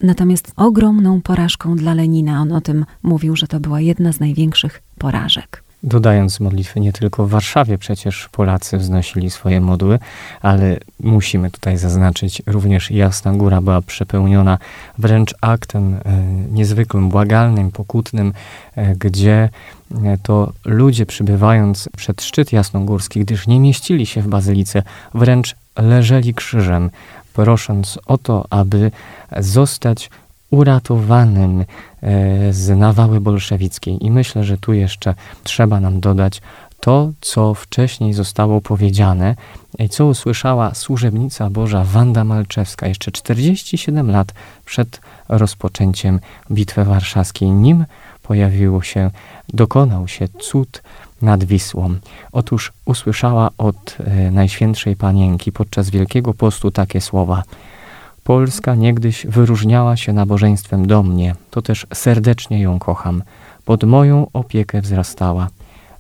natomiast 0.01 0.53
ogromną 0.57 1.23
porażką 1.23 1.77
dla 1.77 1.95
Lenina. 1.95 2.41
On 2.41 2.53
o 2.53 2.61
tym 2.61 2.85
mówił, 3.03 3.37
że 3.37 3.47
to 3.47 3.61
była 3.61 3.81
jedna 3.81 4.13
z 4.13 4.21
największych 4.21 4.83
porażek. 4.99 5.64
Dodając 5.87 6.41
modlitwy, 6.41 6.81
nie 6.81 6.93
tylko 6.93 7.27
w 7.27 7.31
Warszawie 7.31 7.79
przecież 7.79 8.29
Polacy 8.29 8.79
wznosili 8.79 9.31
swoje 9.31 9.61
modły, 9.61 9.99
ale 10.43 10.77
musimy 11.01 11.51
tutaj 11.51 11.79
zaznaczyć, 11.79 12.43
również 12.47 12.91
Jasna 12.91 13.33
Góra 13.33 13.61
była 13.61 13.83
przepełniona 13.83 14.59
wręcz 14.99 15.35
aktem 15.41 15.95
e, 15.95 16.01
niezwykłym, 16.53 17.09
błagalnym, 17.09 17.71
pokutnym, 17.71 18.33
e, 18.77 18.95
gdzie 18.95 19.49
e, 20.05 20.19
to 20.23 20.53
ludzie 20.65 21.07
przybywając 21.07 21.89
przed 21.97 22.23
szczyt 22.23 22.53
jasnogórski, 22.53 23.21
gdyż 23.21 23.47
nie 23.47 23.61
mieścili 23.61 24.07
się 24.07 24.23
w 24.23 24.29
bazylice, 24.29 24.83
wręcz 25.15 25.57
leżeli 25.77 26.35
krzyżem, 26.35 26.91
prosząc 27.35 27.99
o 28.07 28.19
to, 28.19 28.45
aby 28.51 28.91
zostać 29.39 30.11
uratowanym 30.55 31.61
e, 31.61 31.65
z 32.53 32.79
nawały 32.79 33.21
bolszewickiej. 33.21 34.07
I 34.07 34.11
myślę, 34.11 34.45
że 34.45 34.59
tu 34.59 34.73
jeszcze 34.73 35.15
trzeba 35.45 35.81
nam 35.81 36.01
dodać 36.01 36.41
to, 36.81 37.11
co 37.21 37.55
wcześniej 37.55 38.13
zostało 38.13 38.61
powiedziane 38.61 39.35
i 39.79 39.89
co 39.89 40.07
usłyszała 40.07 40.75
służebnica 40.75 41.51
Boża 41.51 41.85
Wanda 41.85 42.25
Malczewska 42.25 42.87
jeszcze 42.87 43.13
47 43.13 44.11
lat 44.11 44.33
przed 44.65 45.01
rozpoczęciem 45.29 46.21
Bitwy 46.51 46.85
Warszawskiej, 46.85 47.51
nim 47.51 47.85
pojawiło 48.23 48.83
się, 48.83 49.11
dokonał 49.49 50.09
się 50.09 50.29
cud 50.29 50.83
nad 51.23 51.45
Wisłą. 51.45 51.95
Otóż 52.33 52.73
usłyszała 52.85 53.51
od 53.59 53.97
e, 54.01 54.31
Najświętszej 54.31 54.97
Panienki 54.97 55.53
podczas 55.53 55.91
Wielkiego 55.91 56.35
Postu 56.35 56.71
takie 56.71 57.01
słowa– 57.01 57.43
Polska 58.25 58.75
niegdyś 58.75 59.27
wyróżniała 59.27 59.97
się 59.97 60.13
nabożeństwem 60.13 60.87
do 60.87 61.03
mnie, 61.03 61.35
to 61.51 61.63
też 61.63 61.87
serdecznie 61.95 62.61
ją 62.61 62.79
kocham. 62.79 63.23
Pod 63.65 63.85
moją 63.85 64.27
opiekę 64.33 64.81
wzrastała. 64.81 65.49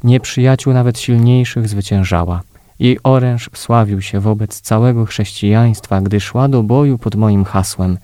Nieprzyjaciół 0.04 0.72
nawet 0.72 0.98
silniejszych 0.98 1.68
zwyciężała. 1.68 2.42
Jej 2.78 2.98
oręż 3.02 3.50
wsławił 3.52 4.02
się 4.02 4.20
wobec 4.20 4.60
całego 4.60 5.04
chrześcijaństwa, 5.06 6.00
gdy 6.00 6.20
szła 6.20 6.48
do 6.48 6.62
boju 6.62 6.98
pod 6.98 7.14
moim 7.14 7.44
hasłem. 7.44 7.98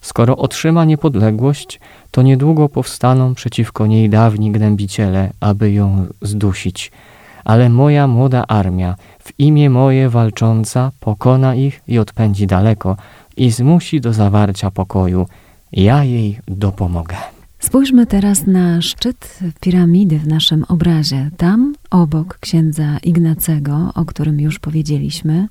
Skoro 0.00 0.36
otrzyma 0.36 0.84
niepodległość, 0.84 1.80
to 2.10 2.22
niedługo 2.22 2.68
powstaną 2.68 3.34
przeciwko 3.34 3.86
niej 3.86 4.10
dawni 4.10 4.52
gnębiciele, 4.52 5.30
aby 5.40 5.72
ją 5.72 6.06
zdusić. 6.22 6.92
Ale 7.44 7.68
moja 7.68 8.06
młoda 8.06 8.44
armia, 8.48 8.96
w 9.18 9.32
imię 9.38 9.70
moje 9.70 10.08
walcząca, 10.08 10.90
pokona 11.00 11.54
ich 11.54 11.80
i 11.88 11.98
odpędzi 11.98 12.46
daleko, 12.46 12.96
i 13.36 13.50
zmusi 13.50 14.00
do 14.00 14.12
zawarcia 14.12 14.70
pokoju. 14.70 15.26
Ja 15.72 16.04
jej 16.04 16.38
dopomogę. 16.48 17.16
Spójrzmy 17.58 18.06
teraz 18.06 18.46
na 18.46 18.82
szczyt 18.82 19.38
piramidy 19.60 20.18
w 20.18 20.26
naszym 20.26 20.64
obrazie. 20.68 21.30
Tam, 21.36 21.74
obok 21.90 22.38
księdza 22.40 22.98
Ignacego, 23.02 23.90
o 23.94 24.04
którym 24.04 24.40
już 24.40 24.58
powiedzieliśmy, 24.58 25.48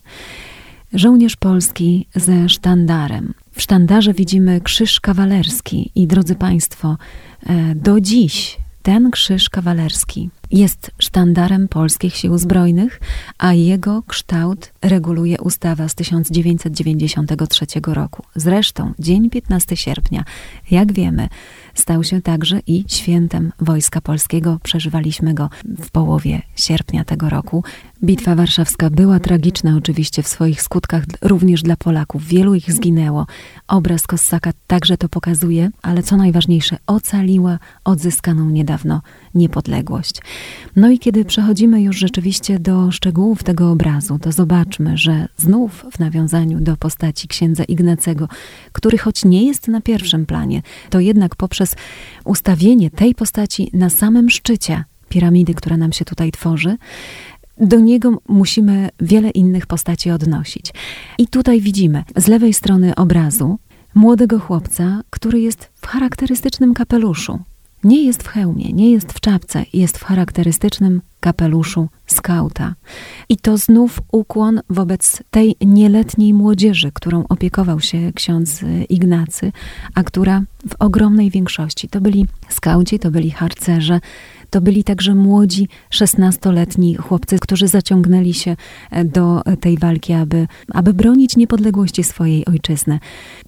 żołnierz 0.93 1.35
polski 1.35 2.07
ze 2.15 2.49
sztandarem. 2.49 3.33
W 3.51 3.61
sztandarze 3.61 4.13
widzimy 4.13 4.61
krzyż 4.61 4.99
kawalerski 4.99 5.91
i 5.95 6.07
drodzy 6.07 6.35
Państwo, 6.35 6.97
e, 7.45 7.75
do 7.75 8.01
dziś 8.01 8.57
ten 8.83 9.11
krzyż 9.11 9.49
kawalerski 9.49 10.29
jest 10.55 10.91
sztandarem 10.99 11.67
polskich 11.67 12.15
sił 12.15 12.37
zbrojnych, 12.37 12.99
a 13.37 13.53
jego 13.53 14.03
kształt 14.07 14.71
reguluje 14.81 15.41
ustawa 15.41 15.87
z 15.87 15.95
1993 15.95 17.65
roku. 17.87 18.23
Zresztą 18.35 18.93
dzień 18.99 19.29
15 19.29 19.77
sierpnia, 19.77 20.23
jak 20.71 20.93
wiemy, 20.93 21.29
stał 21.73 22.03
się 22.03 22.21
także 22.21 22.59
i 22.67 22.85
świętem 22.87 23.51
Wojska 23.59 24.01
Polskiego. 24.01 24.59
Przeżywaliśmy 24.63 25.33
go 25.33 25.49
w 25.65 25.91
połowie 25.91 26.41
sierpnia 26.55 27.05
tego 27.05 27.29
roku. 27.29 27.63
Bitwa 28.03 28.35
warszawska 28.35 28.89
była 28.89 29.19
tragiczna 29.19 29.75
oczywiście 29.77 30.23
w 30.23 30.27
swoich 30.27 30.61
skutkach 30.61 31.03
również 31.21 31.61
dla 31.61 31.75
Polaków. 31.75 32.27
Wielu 32.27 32.55
ich 32.55 32.73
zginęło. 32.73 33.27
Obraz 33.67 34.07
Kossaka 34.07 34.51
także 34.67 34.97
to 34.97 35.09
pokazuje, 35.09 35.69
ale 35.81 36.03
co 36.03 36.17
najważniejsze, 36.17 36.77
ocaliła 36.87 37.59
odzyskaną 37.83 38.49
niedawno 38.49 39.01
niepodległość. 39.35 40.21
No 40.75 40.89
i 40.89 40.99
kiedy 40.99 41.25
przechodzimy 41.25 41.81
już 41.81 41.97
rzeczywiście 41.97 42.59
do 42.59 42.91
szczegółów 42.91 43.43
tego 43.43 43.71
obrazu, 43.71 44.19
to 44.19 44.31
zobaczmy, 44.31 44.97
że 44.97 45.27
znów 45.37 45.85
w 45.91 45.99
nawiązaniu 45.99 46.59
do 46.59 46.77
postaci 46.77 47.27
księdza 47.27 47.63
Ignacego, 47.63 48.27
który 48.71 48.97
choć 48.97 49.25
nie 49.25 49.47
jest 49.47 49.67
na 49.67 49.81
pierwszym 49.81 50.25
planie, 50.25 50.61
to 50.89 50.99
jednak 50.99 51.35
poprzez 51.35 51.75
ustawienie 52.25 52.91
tej 52.91 53.15
postaci 53.15 53.69
na 53.73 53.89
samym 53.89 54.29
szczycie 54.29 54.83
piramidy, 55.09 55.53
która 55.53 55.77
nam 55.77 55.93
się 55.93 56.05
tutaj 56.05 56.31
tworzy, 56.31 56.77
do 57.57 57.79
niego 57.79 58.21
musimy 58.27 58.89
wiele 59.01 59.29
innych 59.29 59.65
postaci 59.67 60.11
odnosić. 60.11 60.73
I 61.17 61.27
tutaj 61.27 61.61
widzimy 61.61 62.03
z 62.15 62.27
lewej 62.27 62.53
strony 62.53 62.95
obrazu 62.95 63.59
młodego 63.95 64.39
chłopca, 64.39 65.01
który 65.09 65.39
jest 65.39 65.69
w 65.75 65.87
charakterystycznym 65.87 66.73
kapeluszu. 66.73 67.39
Nie 67.85 68.05
jest 68.05 68.23
w 68.23 68.27
hełmie, 68.27 68.73
nie 68.73 68.91
jest 68.91 69.13
w 69.13 69.19
czapce, 69.19 69.65
jest 69.73 69.97
w 69.97 70.03
charakterystycznym 70.03 71.01
kapeluszu 71.25 71.87
skauta. 72.05 72.75
I 73.29 73.37
to 73.37 73.57
znów 73.57 73.99
ukłon 74.11 74.61
wobec 74.69 75.23
tej 75.31 75.55
nieletniej 75.61 76.33
młodzieży, 76.33 76.91
którą 76.93 77.23
opiekował 77.29 77.79
się 77.79 78.11
ksiądz 78.15 78.61
Ignacy, 78.89 79.51
a 79.95 80.03
która 80.03 80.41
w 80.69 80.75
ogromnej 80.79 81.29
większości 81.31 81.89
to 81.89 82.01
byli 82.01 82.25
skauci, 82.49 82.99
to 82.99 83.11
byli 83.11 83.31
harcerze, 83.31 83.99
to 84.49 84.61
byli 84.61 84.83
także 84.83 85.15
młodzi, 85.15 85.67
szesnastoletni 85.89 86.95
chłopcy, 86.95 87.39
którzy 87.39 87.67
zaciągnęli 87.67 88.33
się 88.33 88.55
e, 88.91 89.05
do 89.05 89.41
tej 89.59 89.77
walki, 89.77 90.13
aby, 90.13 90.47
aby 90.73 90.93
bronić 90.93 91.37
niepodległości 91.37 92.03
swojej 92.03 92.45
ojczyzny. 92.45 92.99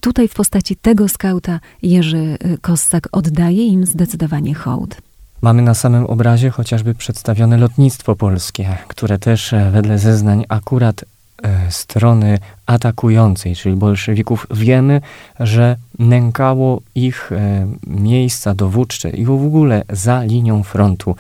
Tutaj 0.02 0.28
w 0.28 0.34
postaci 0.34 0.76
tego 0.76 1.08
skauta 1.08 1.60
Jerzy 1.82 2.38
e, 2.40 2.58
Kossak 2.58 3.08
oddaje 3.12 3.66
im 3.66 3.86
zdecydowanie 3.86 4.54
hołd. 4.54 5.07
Mamy 5.42 5.62
na 5.62 5.74
samym 5.74 6.06
obrazie 6.06 6.50
chociażby 6.50 6.96
przedstawione 6.96 7.58
lotnictwo 7.58 8.16
polskie, 8.16 8.78
które 8.88 9.20
też 9.20 9.54
e, 9.54 9.72
wedle 9.72 10.00
zeznań 10.00 10.46
akurat 10.50 11.04
E, 11.44 11.72
strony 11.72 12.38
atakującej, 12.66 13.56
czyli 13.56 13.76
bolszewików, 13.76 14.48
wiemy, 14.52 15.02
że 15.40 15.76
nękało 16.00 16.82
ich 16.96 17.32
e, 17.32 17.68
miejsca 17.88 18.54
dowódcze 18.54 19.10
i 19.10 19.26
w 19.26 19.32
ogóle 19.32 19.84
za 19.90 20.24
linią 20.24 20.64
frontu. 20.64 21.16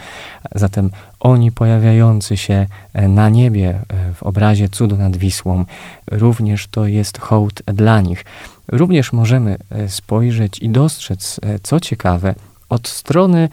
Zatem 0.56 0.92
oni 1.20 1.52
pojawiający 1.52 2.38
się 2.38 2.68
na 2.94 3.30
niebie 3.30 3.80
w 4.16 4.24
obrazie 4.24 4.70
cudu 4.70 4.98
nad 4.98 5.18
Wisłą, 5.18 5.66
również 6.12 6.68
to 6.68 6.88
jest 6.88 7.18
hołd 7.18 7.62
dla 7.66 8.02
nich. 8.02 8.26
Również 8.68 9.14
możemy 9.14 9.58
spojrzeć 9.88 10.60
i 10.60 10.70
dostrzec, 10.70 11.40
co 11.64 11.80
ciekawe, 11.80 12.36
od 12.70 12.88
strony 12.88 13.50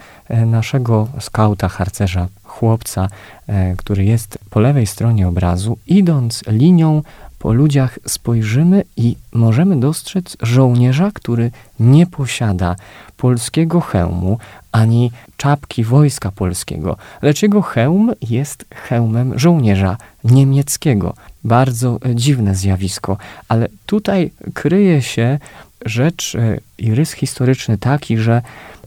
naszego 0.47 1.09
skauta, 1.21 1.69
harcerza 1.69 2.29
chłopca, 2.55 3.09
e, 3.47 3.77
który 3.77 4.05
jest 4.05 4.39
po 4.51 4.61
lewej 4.61 4.87
stronie 4.87 5.29
obrazu, 5.29 5.79
idąc 5.87 6.43
linią 6.47 7.03
po 7.39 7.53
ludziach 7.53 7.99
spojrzymy 8.07 8.85
i 8.97 9.17
możemy 9.33 9.81
dostrzec 9.81 10.37
żołnierza, 10.43 11.11
który 11.15 11.51
nie 11.81 12.07
posiada 12.07 12.77
polskiego 13.17 13.81
hełmu 13.81 14.39
ani 14.73 15.11
czapki 15.37 15.85
wojska 15.85 16.31
polskiego, 16.31 16.97
lecz 17.23 17.43
jego 17.43 17.63
hełm 17.63 18.13
jest 18.31 18.65
hełmem 18.75 19.39
żołnierza 19.39 19.97
niemieckiego. 20.25 21.15
Bardzo 21.45 21.99
dziwne 22.15 22.55
zjawisko, 22.55 23.17
ale 23.49 23.69
tutaj 23.87 24.31
kryje 24.55 25.03
się 25.03 25.39
rzecz 25.87 26.35
e, 26.35 26.59
i 26.79 26.95
rys 26.95 27.13
historyczny 27.13 27.79
taki, 27.79 28.19
że 28.19 28.43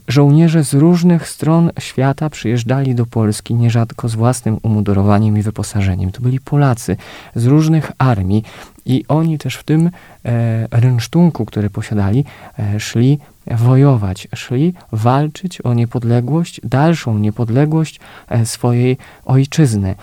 Żołnierze 0.08 0.64
z 0.64 0.74
różnych 0.74 1.28
stron 1.28 1.70
świata 1.78 2.30
przyjeżdżali 2.30 2.94
do 2.94 3.06
Polski 3.06 3.54
nierzadko 3.54 4.08
z 4.08 4.14
własnym 4.14 4.58
umundurowaniem 4.62 5.38
i 5.38 5.42
wyposażeniem. 5.42 6.12
To 6.12 6.20
byli 6.20 6.40
Polacy 6.40 6.96
z 7.34 7.46
różnych 7.46 7.92
armii 7.98 8.44
i 8.86 9.04
oni 9.08 9.38
też 9.38 9.56
w 9.56 9.64
tym 9.64 9.90
e, 10.24 10.68
rynsztunku, 10.70 11.44
który 11.44 11.70
posiadali, 11.70 12.24
e, 12.58 12.80
szli 12.80 13.18
wojować, 13.46 14.28
szli 14.34 14.74
walczyć 14.92 15.60
o 15.60 15.74
niepodległość, 15.74 16.60
dalszą 16.64 17.18
niepodległość 17.18 18.00
e, 18.28 18.46
swojej 18.46 18.96
ojczyzny. 19.24 19.94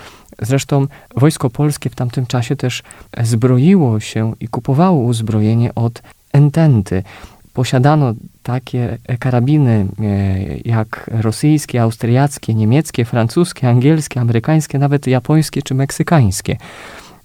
Zresztą 0.42 0.88
wojsko 1.16 1.50
polskie 1.50 1.90
w 1.90 1.96
tamtym 1.96 2.26
czasie 2.26 2.56
też 2.56 2.84
zbroiło 3.24 4.00
się 4.00 4.34
i 4.40 4.48
kupowało 4.48 5.04
uzbrojenie 5.04 5.76
od 5.76 6.02
ententy 6.34 7.04
posiadano 7.56 8.14
takie 8.44 8.98
karabiny 9.20 9.88
e, 10.00 10.58
jak 10.66 11.10
rosyjskie, 11.22 11.82
austriackie, 11.82 12.54
niemieckie, 12.54 13.06
francuskie, 13.06 13.70
angielskie, 13.70 14.22
amerykańskie, 14.22 14.80
nawet 14.80 15.08
japońskie 15.08 15.62
czy 15.62 15.76
meksykańskie. 15.76 16.58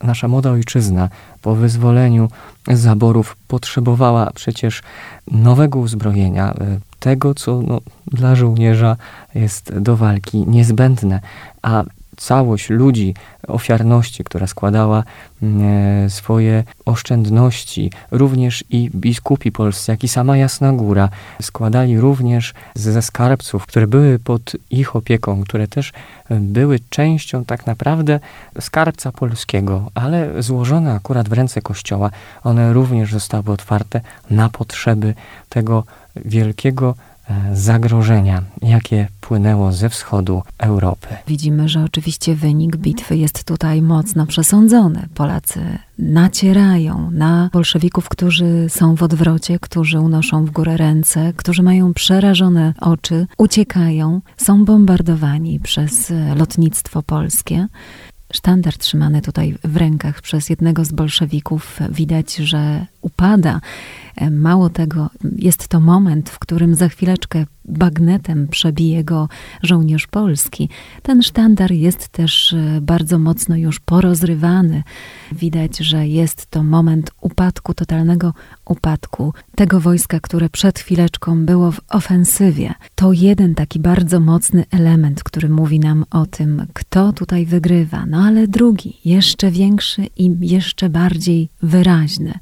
Nasza 0.02 0.28
młoda 0.28 0.50
ojczyzna 0.50 1.08
po 1.42 1.54
wyzwoleniu 1.54 2.28
z 2.68 2.78
zaborów 2.78 3.36
potrzebowała 3.48 4.30
przecież 4.34 4.82
nowego 5.30 5.78
uzbrojenia, 5.78 6.54
e, 6.54 6.78
tego, 7.00 7.34
co 7.34 7.62
no, 7.62 7.80
dla 8.06 8.34
żołnierza 8.34 8.96
jest 9.34 9.78
do 9.78 9.96
walki 9.96 10.44
niezbędne, 10.46 11.20
a 11.62 11.84
całość 12.20 12.70
ludzi, 12.70 13.14
ofiarności, 13.48 14.24
która 14.24 14.46
składała 14.46 15.04
mm, 15.42 16.04
e, 16.04 16.11
swoje 16.11 16.64
oszczędności, 16.85 17.92
również 18.11 18.64
i 18.70 18.90
biskupi 18.94 19.52
polscy, 19.52 19.92
jak 19.92 20.04
i 20.04 20.09
sama 20.09 20.37
Jasna 20.37 20.72
Góra, 20.72 21.09
składali 21.42 22.00
również 22.00 22.54
ze 22.74 23.02
skarbców, 23.02 23.66
które 23.66 23.87
były 23.87 24.18
pod 24.18 24.56
ich 24.70 24.96
opieką, 24.96 25.42
które 25.42 25.68
też 25.68 25.92
e, 26.28 26.40
były 26.40 26.78
częścią 26.90 27.44
tak 27.44 27.66
naprawdę 27.66 28.20
skarbca 28.61 29.12
polskiego, 29.12 29.90
ale 29.94 30.42
złożone 30.42 30.94
akurat 30.94 31.28
w 31.28 31.33
ręce 31.33 31.62
Kościoła, 31.62 32.11
one 32.44 32.72
również 32.72 33.12
zostały 33.12 33.50
otwarte 33.52 34.00
na 34.30 34.48
potrzeby 34.48 35.14
tego 35.48 35.85
wielkiego 36.16 36.94
zagrożenia, 37.52 38.42
jakie 38.62 39.08
płynęło 39.20 39.72
ze 39.72 39.88
wschodu 39.88 40.42
Europy. 40.58 41.08
Widzimy, 41.26 41.68
że 41.68 41.84
oczywiście 41.84 42.34
wynik 42.34 42.76
bitwy 42.76 43.16
jest 43.16 43.44
tutaj 43.44 43.82
mocno 43.82 44.26
przesądzony. 44.26 45.08
Polacy 45.14 45.60
nacierają 45.98 47.10
na 47.10 47.50
bolszewików, 47.52 48.08
którzy 48.08 48.66
są 48.68 48.94
w 48.94 49.02
odwrocie, 49.02 49.58
którzy 49.58 50.00
unoszą 50.00 50.44
w 50.44 50.50
górę 50.50 50.76
ręce, 50.76 51.32
którzy 51.36 51.62
mają 51.62 51.94
przerażone 51.94 52.74
oczy, 52.80 53.26
uciekają, 53.38 54.20
są 54.36 54.64
bombardowani 54.64 55.60
przez 55.60 56.12
lotnictwo 56.36 57.02
polskie. 57.02 57.66
Sztandar 58.32 58.78
trzymany 58.78 59.22
tutaj 59.22 59.58
w 59.64 59.76
rękach 59.76 60.22
przez 60.22 60.50
jednego 60.50 60.84
z 60.84 60.92
bolszewików 60.92 61.78
widać, 61.90 62.36
że 62.36 62.86
upada. 63.00 63.60
E, 64.20 64.30
mało 64.30 64.70
tego, 64.70 65.11
jest 65.37 65.68
to 65.68 65.80
moment, 65.80 66.30
w 66.30 66.38
którym 66.38 66.74
za 66.74 66.88
chwileczkę 66.88 67.46
bagnetem 67.64 68.48
przebije 68.48 69.04
go 69.04 69.28
żołnierz 69.62 70.06
polski. 70.06 70.68
Ten 71.02 71.22
sztandar 71.22 71.72
jest 71.72 72.09
też 72.09 72.52
e, 72.52 72.80
bardzo 72.80 73.18
mocno 73.18 73.56
już 73.56 73.80
porozrywany. 73.80 74.83
Widać, 75.33 75.78
że 75.78 76.09
jest 76.09 76.46
to 76.46 76.62
moment 76.62 77.11
upadku, 77.20 77.74
totalnego 77.74 78.35
upadku 78.64 79.35
tego 79.54 79.80
wojska, 79.80 80.20
które 80.20 80.48
przed 80.48 80.78
chwileczką 80.78 81.46
było 81.46 81.72
w 81.72 81.80
ofensywie. 81.88 82.74
To 82.94 83.12
jeden 83.12 83.54
taki 83.54 83.80
bardzo 83.80 84.20
mocny 84.20 84.64
element, 84.70 85.22
który 85.22 85.48
mówi 85.48 85.80
nam 85.80 86.04
o 86.11 86.26
tym, 86.26 86.66
kto 86.72 87.12
tutaj 87.12 87.46
wygrywa. 87.46 88.06
No 88.06 88.24
ale 88.24 88.48
drugi, 88.48 89.00
jeszcze 89.04 89.50
większy 89.50 90.06
i 90.16 90.37
jeszcze 90.40 90.88
bardziej 90.88 91.48
wyraźny. 91.62 92.35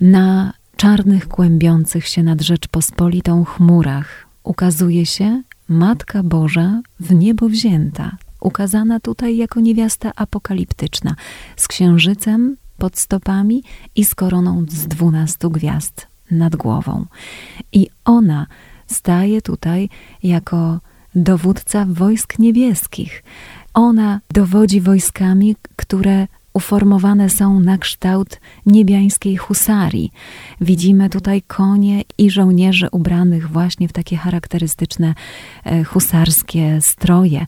Na 0.00 0.59
czarnych, 0.80 1.28
kłębiących 1.28 2.06
się 2.06 2.22
nad 2.22 2.40
Rzeczpospolitą 2.40 3.44
chmurach 3.44 4.26
ukazuje 4.44 5.06
się 5.06 5.42
Matka 5.68 6.22
Boża 6.22 6.80
w 7.00 7.14
niebo 7.14 7.48
wzięta, 7.48 8.16
ukazana 8.40 9.00
tutaj 9.00 9.36
jako 9.36 9.60
niewiasta 9.60 10.12
apokaliptyczna, 10.16 11.14
z 11.56 11.68
księżycem 11.68 12.56
pod 12.78 12.98
stopami 12.98 13.62
i 13.96 14.04
z 14.04 14.14
koroną 14.14 14.64
z 14.68 14.86
dwunastu 14.86 15.50
gwiazd 15.50 16.06
nad 16.30 16.56
głową. 16.56 17.06
I 17.72 17.88
ona 18.04 18.46
staje 18.86 19.42
tutaj 19.42 19.88
jako 20.22 20.80
dowódca 21.14 21.86
wojsk 21.88 22.38
niebieskich. 22.38 23.22
Ona 23.74 24.20
dowodzi 24.30 24.80
wojskami, 24.80 25.56
które 25.76 26.26
uformowane 26.54 27.30
są 27.30 27.60
na 27.60 27.78
kształt 27.78 28.40
niebiańskiej 28.66 29.36
husarii. 29.36 30.12
Widzimy 30.60 31.10
tutaj 31.10 31.42
konie 31.42 32.02
i 32.18 32.30
żołnierzy 32.30 32.88
ubranych 32.92 33.50
właśnie 33.50 33.88
w 33.88 33.92
takie 33.92 34.16
charakterystyczne 34.16 35.14
e, 35.64 35.84
husarskie 35.84 36.78
stroje. 36.80 37.46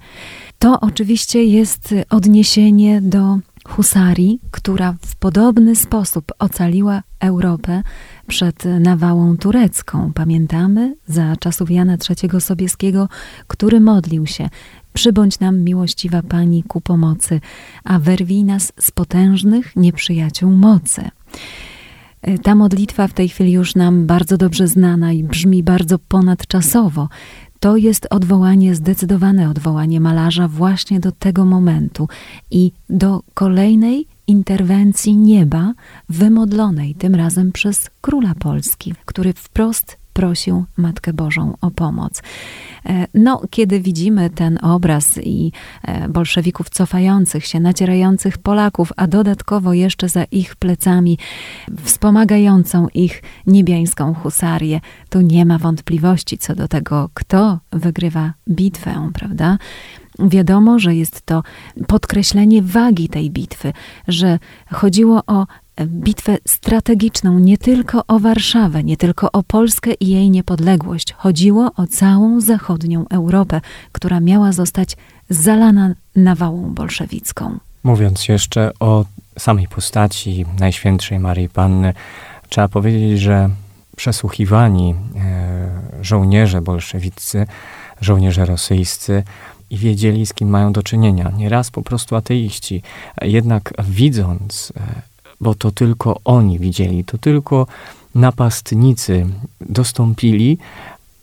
To 0.59 0.81
oczywiście 0.81 1.45
jest 1.45 1.95
odniesienie 2.11 3.01
do 3.01 3.39
husarii, 3.69 4.41
która 4.51 4.95
w 5.07 5.17
podobny 5.17 5.77
sposób 5.77 6.33
ocaliła 6.39 7.03
Europę 7.21 7.83
przed 8.27 8.65
nawałą 8.65 9.37
turecką. 9.37 10.13
Pamiętamy 10.15 10.97
za 11.07 11.37
czasów 11.37 11.71
Jana 11.71 11.97
III 12.11 12.41
Sobieskiego, 12.41 13.09
który 13.47 13.81
modlił 13.81 14.27
się 14.27 14.49
Przybądź 14.93 15.41
nam, 15.41 15.61
miłościwa 15.61 16.23
Pani, 16.23 16.63
ku 16.63 16.81
pomocy, 16.81 17.41
a 17.85 17.99
wyrwij 17.99 18.45
nas 18.45 18.73
z 18.81 18.91
potężnych 18.91 19.77
nieprzyjaciół 19.77 20.51
mocy. 20.51 21.11
E, 22.23 22.39
ta 22.39 22.55
modlitwa 22.55 23.09
w 23.09 23.13
tej 23.13 23.29
chwili 23.29 23.53
już 23.53 23.75
nam 23.75 24.07
bardzo 24.07 24.37
dobrze 24.37 24.69
znana 24.69 25.13
i 25.13 25.25
brzmi 25.25 25.63
bardzo 25.63 25.99
ponadczasowo. 25.99 27.09
To 27.61 27.77
jest 27.77 28.07
odwołanie, 28.11 28.75
zdecydowane 28.75 29.51
odwołanie 29.51 30.01
malarza 30.01 30.49
właśnie 30.49 31.01
do 31.01 31.13
tego 31.13 31.45
momentu 31.45 32.09
i 32.51 32.73
do 32.91 33.23
kolejnej 33.35 34.07
interwencji 34.27 35.17
nieba, 35.17 35.75
wymodlonej 36.09 36.95
tym 36.95 37.15
razem 37.15 37.53
przez 37.53 37.91
króla 38.01 38.35
Polski, 38.35 38.95
który 39.05 39.33
wprost 39.33 40.02
prosił 40.13 40.65
Matkę 40.77 41.13
Bożą 41.13 41.57
o 41.61 41.71
pomoc. 41.71 42.23
E, 42.87 43.07
no, 43.15 43.43
kiedy 43.51 43.81
widzimy 43.81 44.31
ten 44.31 44.59
obraz 44.63 45.19
i 45.23 45.53
e, 45.83 46.09
bolszewików 46.09 46.71
cofających 46.71 47.47
się, 47.47 47.61
nacierających 47.61 48.39
Polaków, 48.39 48.93
a 48.97 49.07
dodatkowo 49.07 49.73
jeszcze 49.73 50.09
za 50.09 50.25
ich 50.25 50.57
plecami 50.57 51.19
wspomagającą 51.83 52.89
ich 52.95 53.23
niebiańską 53.47 54.15
husarię, 54.15 54.81
tu 55.11 55.21
nie 55.21 55.47
ma 55.47 55.59
wątpliwości 55.59 56.39
co 56.39 56.55
do 56.55 56.69
tego, 56.69 57.11
kto 57.15 57.59
wygrywa 57.73 58.33
bitwę, 58.49 59.11
prawda? 59.15 59.59
Wiadomo, 60.19 60.79
że 60.79 60.95
jest 60.95 61.23
to 61.27 61.43
podkreślenie 61.87 62.63
wagi 62.63 63.09
tej 63.09 63.31
bitwy, 63.31 63.73
że 64.09 64.39
chodziło 64.71 65.23
o 65.27 65.47
bitwę 65.87 66.39
strategiczną 66.47 67.39
nie 67.39 67.59
tylko 67.59 68.07
o 68.07 68.19
Warszawę, 68.19 68.85
nie 68.85 68.97
tylko 68.97 69.33
o 69.33 69.43
Polskę 69.43 69.91
i 70.01 70.09
jej 70.09 70.31
niepodległość. 70.31 71.13
Chodziło 71.13 71.71
o 71.77 71.87
całą 71.87 72.41
zachodnią 72.41 73.05
Europę, 73.09 73.61
która 73.93 74.21
miała 74.21 74.53
zostać 74.53 74.97
zalana 75.31 75.95
nawałą 76.17 76.75
bolszewicką. 76.75 77.59
Mówiąc 77.85 78.29
jeszcze 78.29 78.71
o 78.81 79.05
samej 79.39 79.69
postaci 79.69 80.45
Najświętszej 80.59 81.19
Marii 81.19 81.49
Panny, 81.49 81.95
trzeba 82.49 82.69
powiedzieć, 82.69 83.21
że 83.21 83.51
przesłuchiwani 83.97 84.95
e, 85.17 86.05
żołnierze 86.05 86.61
bolszewicy, 86.61 87.47
żołnierze 88.01 88.45
rosyjscy, 88.45 89.23
i 89.73 89.77
wiedzieli, 89.77 90.27
z 90.27 90.35
kim 90.35 90.49
mają 90.49 90.73
do 90.73 90.83
czynienia. 90.83 91.33
Nieraz 91.37 91.71
po 91.71 91.83
prostu 91.83 92.17
ateiści. 92.17 92.83
Jednak 93.23 93.73
widząc 93.85 94.73
e, 94.77 95.03
bo 95.43 95.55
to 95.55 95.71
tylko 95.71 96.21
oni 96.25 96.59
widzieli, 96.59 97.05
to 97.05 97.19
tylko 97.19 97.67
napastnicy 98.15 99.27
dostąpili 99.61 100.59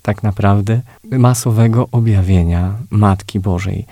tak 0.02 0.24
naprawdę 0.24 0.82
masowego 1.04 1.88
objawienia 1.92 2.74
Matki 2.90 3.40
Bożej. 3.40 3.86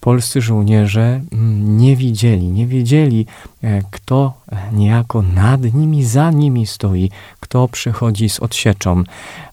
Polscy 0.00 0.40
żołnierze 0.40 1.20
mm, 1.32 1.78
nie 1.78 1.96
widzieli, 1.96 2.48
nie 2.48 2.66
wiedzieli, 2.66 3.26
e, 3.62 3.82
kto 3.90 4.32
niejako 4.72 5.22
nad 5.22 5.74
nimi, 5.74 6.04
za 6.04 6.30
nimi 6.30 6.66
stoi, 6.66 7.10
kto 7.40 7.68
przychodzi 7.68 8.28
z 8.28 8.40
odsieczą. 8.40 9.02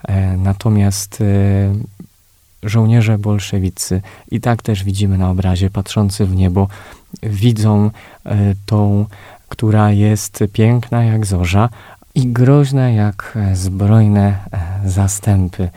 E, 0.04 0.38
natomiast 0.38 1.22
e, 1.22 1.26
żołnierze 2.64 3.18
bolszewicy, 3.18 4.02
i 4.32 4.42
tak 4.42 4.62
też 4.62 4.84
widzimy 4.84 5.18
na 5.18 5.30
obrazie, 5.30 5.70
patrzący 5.70 6.26
w 6.26 6.36
niebo, 6.36 6.68
widzą 7.24 7.92
tą 8.66 9.06
która 9.54 9.92
jest 9.92 10.44
piękna 10.54 11.04
jak 11.04 11.26
zorza 11.26 11.70
i 12.16 12.28
groźna 12.28 12.90
jak 12.90 13.38
zbrojne 13.54 14.38
e, 14.52 14.90
zastępy. 14.90 15.70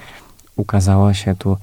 Ukazała 0.56 1.14
się 1.14 1.34
tu 1.34 1.56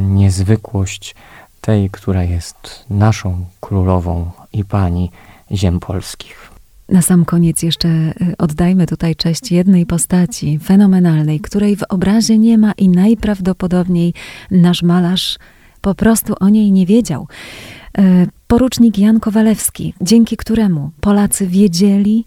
niezwykłość 0.00 1.14
tej, 1.60 1.90
która 1.90 2.24
jest 2.24 2.84
naszą 2.90 3.44
królową 3.60 4.30
i 4.52 4.64
pani 4.64 5.10
ziem 5.52 5.80
polskich. 5.80 6.50
Na 6.88 7.02
sam 7.02 7.24
koniec 7.24 7.62
jeszcze 7.62 7.88
e, 7.88 8.12
oddajmy 8.38 8.86
tutaj 8.86 9.16
cześć 9.16 9.52
jednej 9.52 9.86
postaci 9.86 10.58
fenomenalnej, 10.58 11.40
której 11.40 11.76
w 11.76 11.82
obrazie 11.88 12.38
nie 12.38 12.58
ma 12.58 12.72
i 12.72 12.88
najprawdopodobniej 12.88 14.14
nasz 14.50 14.82
malarz 14.82 15.38
po 15.80 15.94
prostu 15.94 16.34
o 16.40 16.48
niej 16.48 16.72
nie 16.72 16.86
wiedział. 16.86 17.28
E, 17.98 18.26
porucznik 18.46 18.98
Jan 18.98 19.20
Kowalewski, 19.20 19.94
dzięki 20.00 20.36
któremu 20.36 20.90
Polacy 21.00 21.46
wiedzieli 21.46 22.24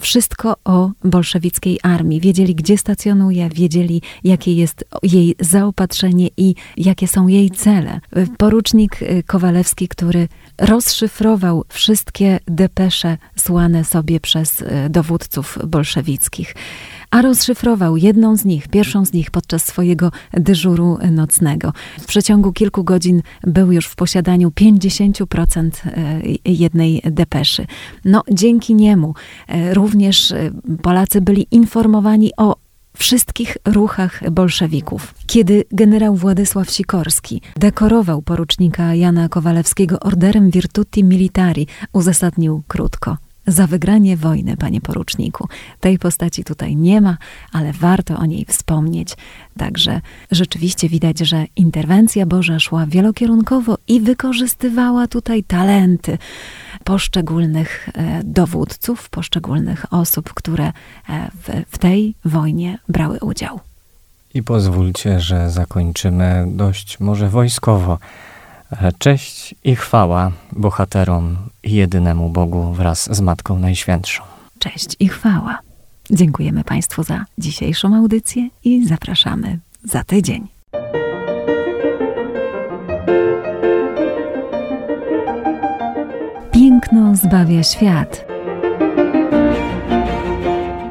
wszystko 0.00 0.56
o 0.64 0.90
bolszewickiej 1.04 1.78
armii, 1.82 2.20
wiedzieli 2.20 2.54
gdzie 2.54 2.78
stacjonuje, 2.78 3.48
wiedzieli 3.48 4.02
jakie 4.24 4.52
jest 4.52 4.84
jej 5.02 5.36
zaopatrzenie 5.40 6.28
i 6.36 6.54
jakie 6.76 7.08
są 7.08 7.28
jej 7.28 7.50
cele. 7.50 8.00
E, 8.12 8.26
porucznik 8.38 9.02
e, 9.02 9.22
Kowalewski, 9.22 9.88
który 9.88 10.28
rozszyfrował 10.58 11.64
wszystkie 11.68 12.40
depesze 12.46 13.18
słane 13.36 13.84
sobie 13.84 14.20
przez 14.20 14.64
dowódców 14.90 15.58
bolszewickich 15.66 16.54
a 17.10 17.22
rozszyfrował 17.22 17.96
jedną 17.96 18.36
z 18.36 18.44
nich, 18.44 18.68
pierwszą 18.68 19.04
z 19.04 19.12
nich 19.12 19.30
podczas 19.30 19.66
swojego 19.66 20.10
dyżuru 20.32 20.98
nocnego. 21.10 21.72
W 22.00 22.06
przeciągu 22.06 22.52
kilku 22.52 22.84
godzin 22.84 23.22
był 23.42 23.72
już 23.72 23.86
w 23.86 23.96
posiadaniu 23.96 24.48
50% 24.48 25.70
e, 25.84 26.20
jednej 26.44 27.02
depeszy. 27.04 27.66
No, 28.04 28.22
dzięki 28.32 28.74
niemu 28.74 29.14
e, 29.48 29.74
również 29.74 30.32
e, 30.32 30.50
Polacy 30.82 31.20
byli 31.20 31.46
informowani 31.50 32.30
o 32.36 32.56
wszystkich 32.96 33.56
ruchach 33.64 34.30
bolszewików. 34.30 35.14
Kiedy 35.26 35.64
generał 35.72 36.14
Władysław 36.14 36.70
Sikorski 36.70 37.42
dekorował 37.56 38.22
porucznika 38.22 38.94
Jana 38.94 39.28
Kowalewskiego 39.28 40.00
orderem 40.00 40.50
Virtuti 40.50 41.04
Militari, 41.04 41.66
uzasadnił 41.92 42.62
krótko– 42.68 43.16
za 43.48 43.66
wygranie 43.66 44.16
wojny, 44.16 44.56
panie 44.56 44.80
poruczniku. 44.80 45.48
Tej 45.80 45.98
postaci 45.98 46.44
tutaj 46.44 46.76
nie 46.76 47.00
ma, 47.00 47.16
ale 47.52 47.72
warto 47.72 48.16
o 48.16 48.26
niej 48.26 48.44
wspomnieć. 48.44 49.16
Także 49.56 50.00
rzeczywiście 50.30 50.88
widać, 50.88 51.18
że 51.18 51.44
interwencja 51.56 52.26
Boża 52.26 52.58
szła 52.58 52.86
wielokierunkowo 52.86 53.78
i 53.88 54.00
wykorzystywała 54.00 55.06
tutaj 55.06 55.44
talenty 55.44 56.18
poszczególnych 56.84 57.88
e, 57.94 58.20
dowódców, 58.24 59.10
poszczególnych 59.10 59.92
osób, 59.92 60.34
które 60.34 60.66
e, 60.66 60.72
w, 61.30 61.74
w 61.74 61.78
tej 61.78 62.14
wojnie 62.24 62.78
brały 62.88 63.18
udział. 63.20 63.60
I 64.34 64.42
pozwólcie, 64.42 65.20
że 65.20 65.50
zakończymy 65.50 66.46
dość 66.48 67.00
może 67.00 67.28
wojskowo. 67.28 67.98
Cześć 68.98 69.54
i 69.64 69.76
chwała 69.76 70.32
bohaterom 70.52 71.36
i 71.62 71.72
jedynemu 71.72 72.28
Bogu 72.28 72.72
wraz 72.72 73.16
z 73.16 73.20
Matką 73.20 73.58
Najświętszą. 73.58 74.22
Cześć 74.58 74.96
i 75.00 75.08
chwała. 75.08 75.58
Dziękujemy 76.10 76.64
Państwu 76.64 77.02
za 77.02 77.24
dzisiejszą 77.38 77.96
audycję 77.96 78.48
i 78.64 78.86
zapraszamy 78.86 79.58
za 79.84 80.04
tydzień. 80.04 80.48
Piękno 86.52 87.16
zbawia 87.16 87.62
świat. 87.62 88.24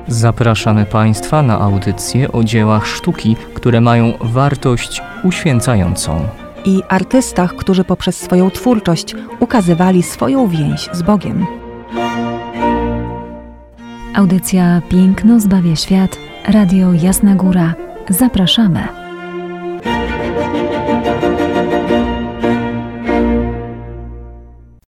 Zapraszamy 0.07 0.85
Państwa 0.85 1.41
na 1.41 1.59
audycje 1.59 2.31
o 2.31 2.43
dziełach 2.43 2.87
sztuki, 2.87 3.35
które 3.53 3.81
mają 3.81 4.13
wartość 4.21 5.01
uświęcającą. 5.23 6.46
I 6.67 6.84
artystach, 6.89 7.56
którzy 7.56 7.84
poprzez 7.84 8.17
swoją 8.17 8.51
twórczość 8.51 9.15
ukazywali 9.39 10.03
swoją 10.03 10.47
więź 10.47 10.89
z 10.93 11.01
Bogiem. 11.01 11.45
Audycja 14.15 14.82
Piękno 14.89 15.39
zbawia 15.39 15.75
świat. 15.75 16.17
Radio 16.47 16.93
Jasna 16.93 17.36
Góra. 17.36 17.73
Zapraszamy. 18.10 19.06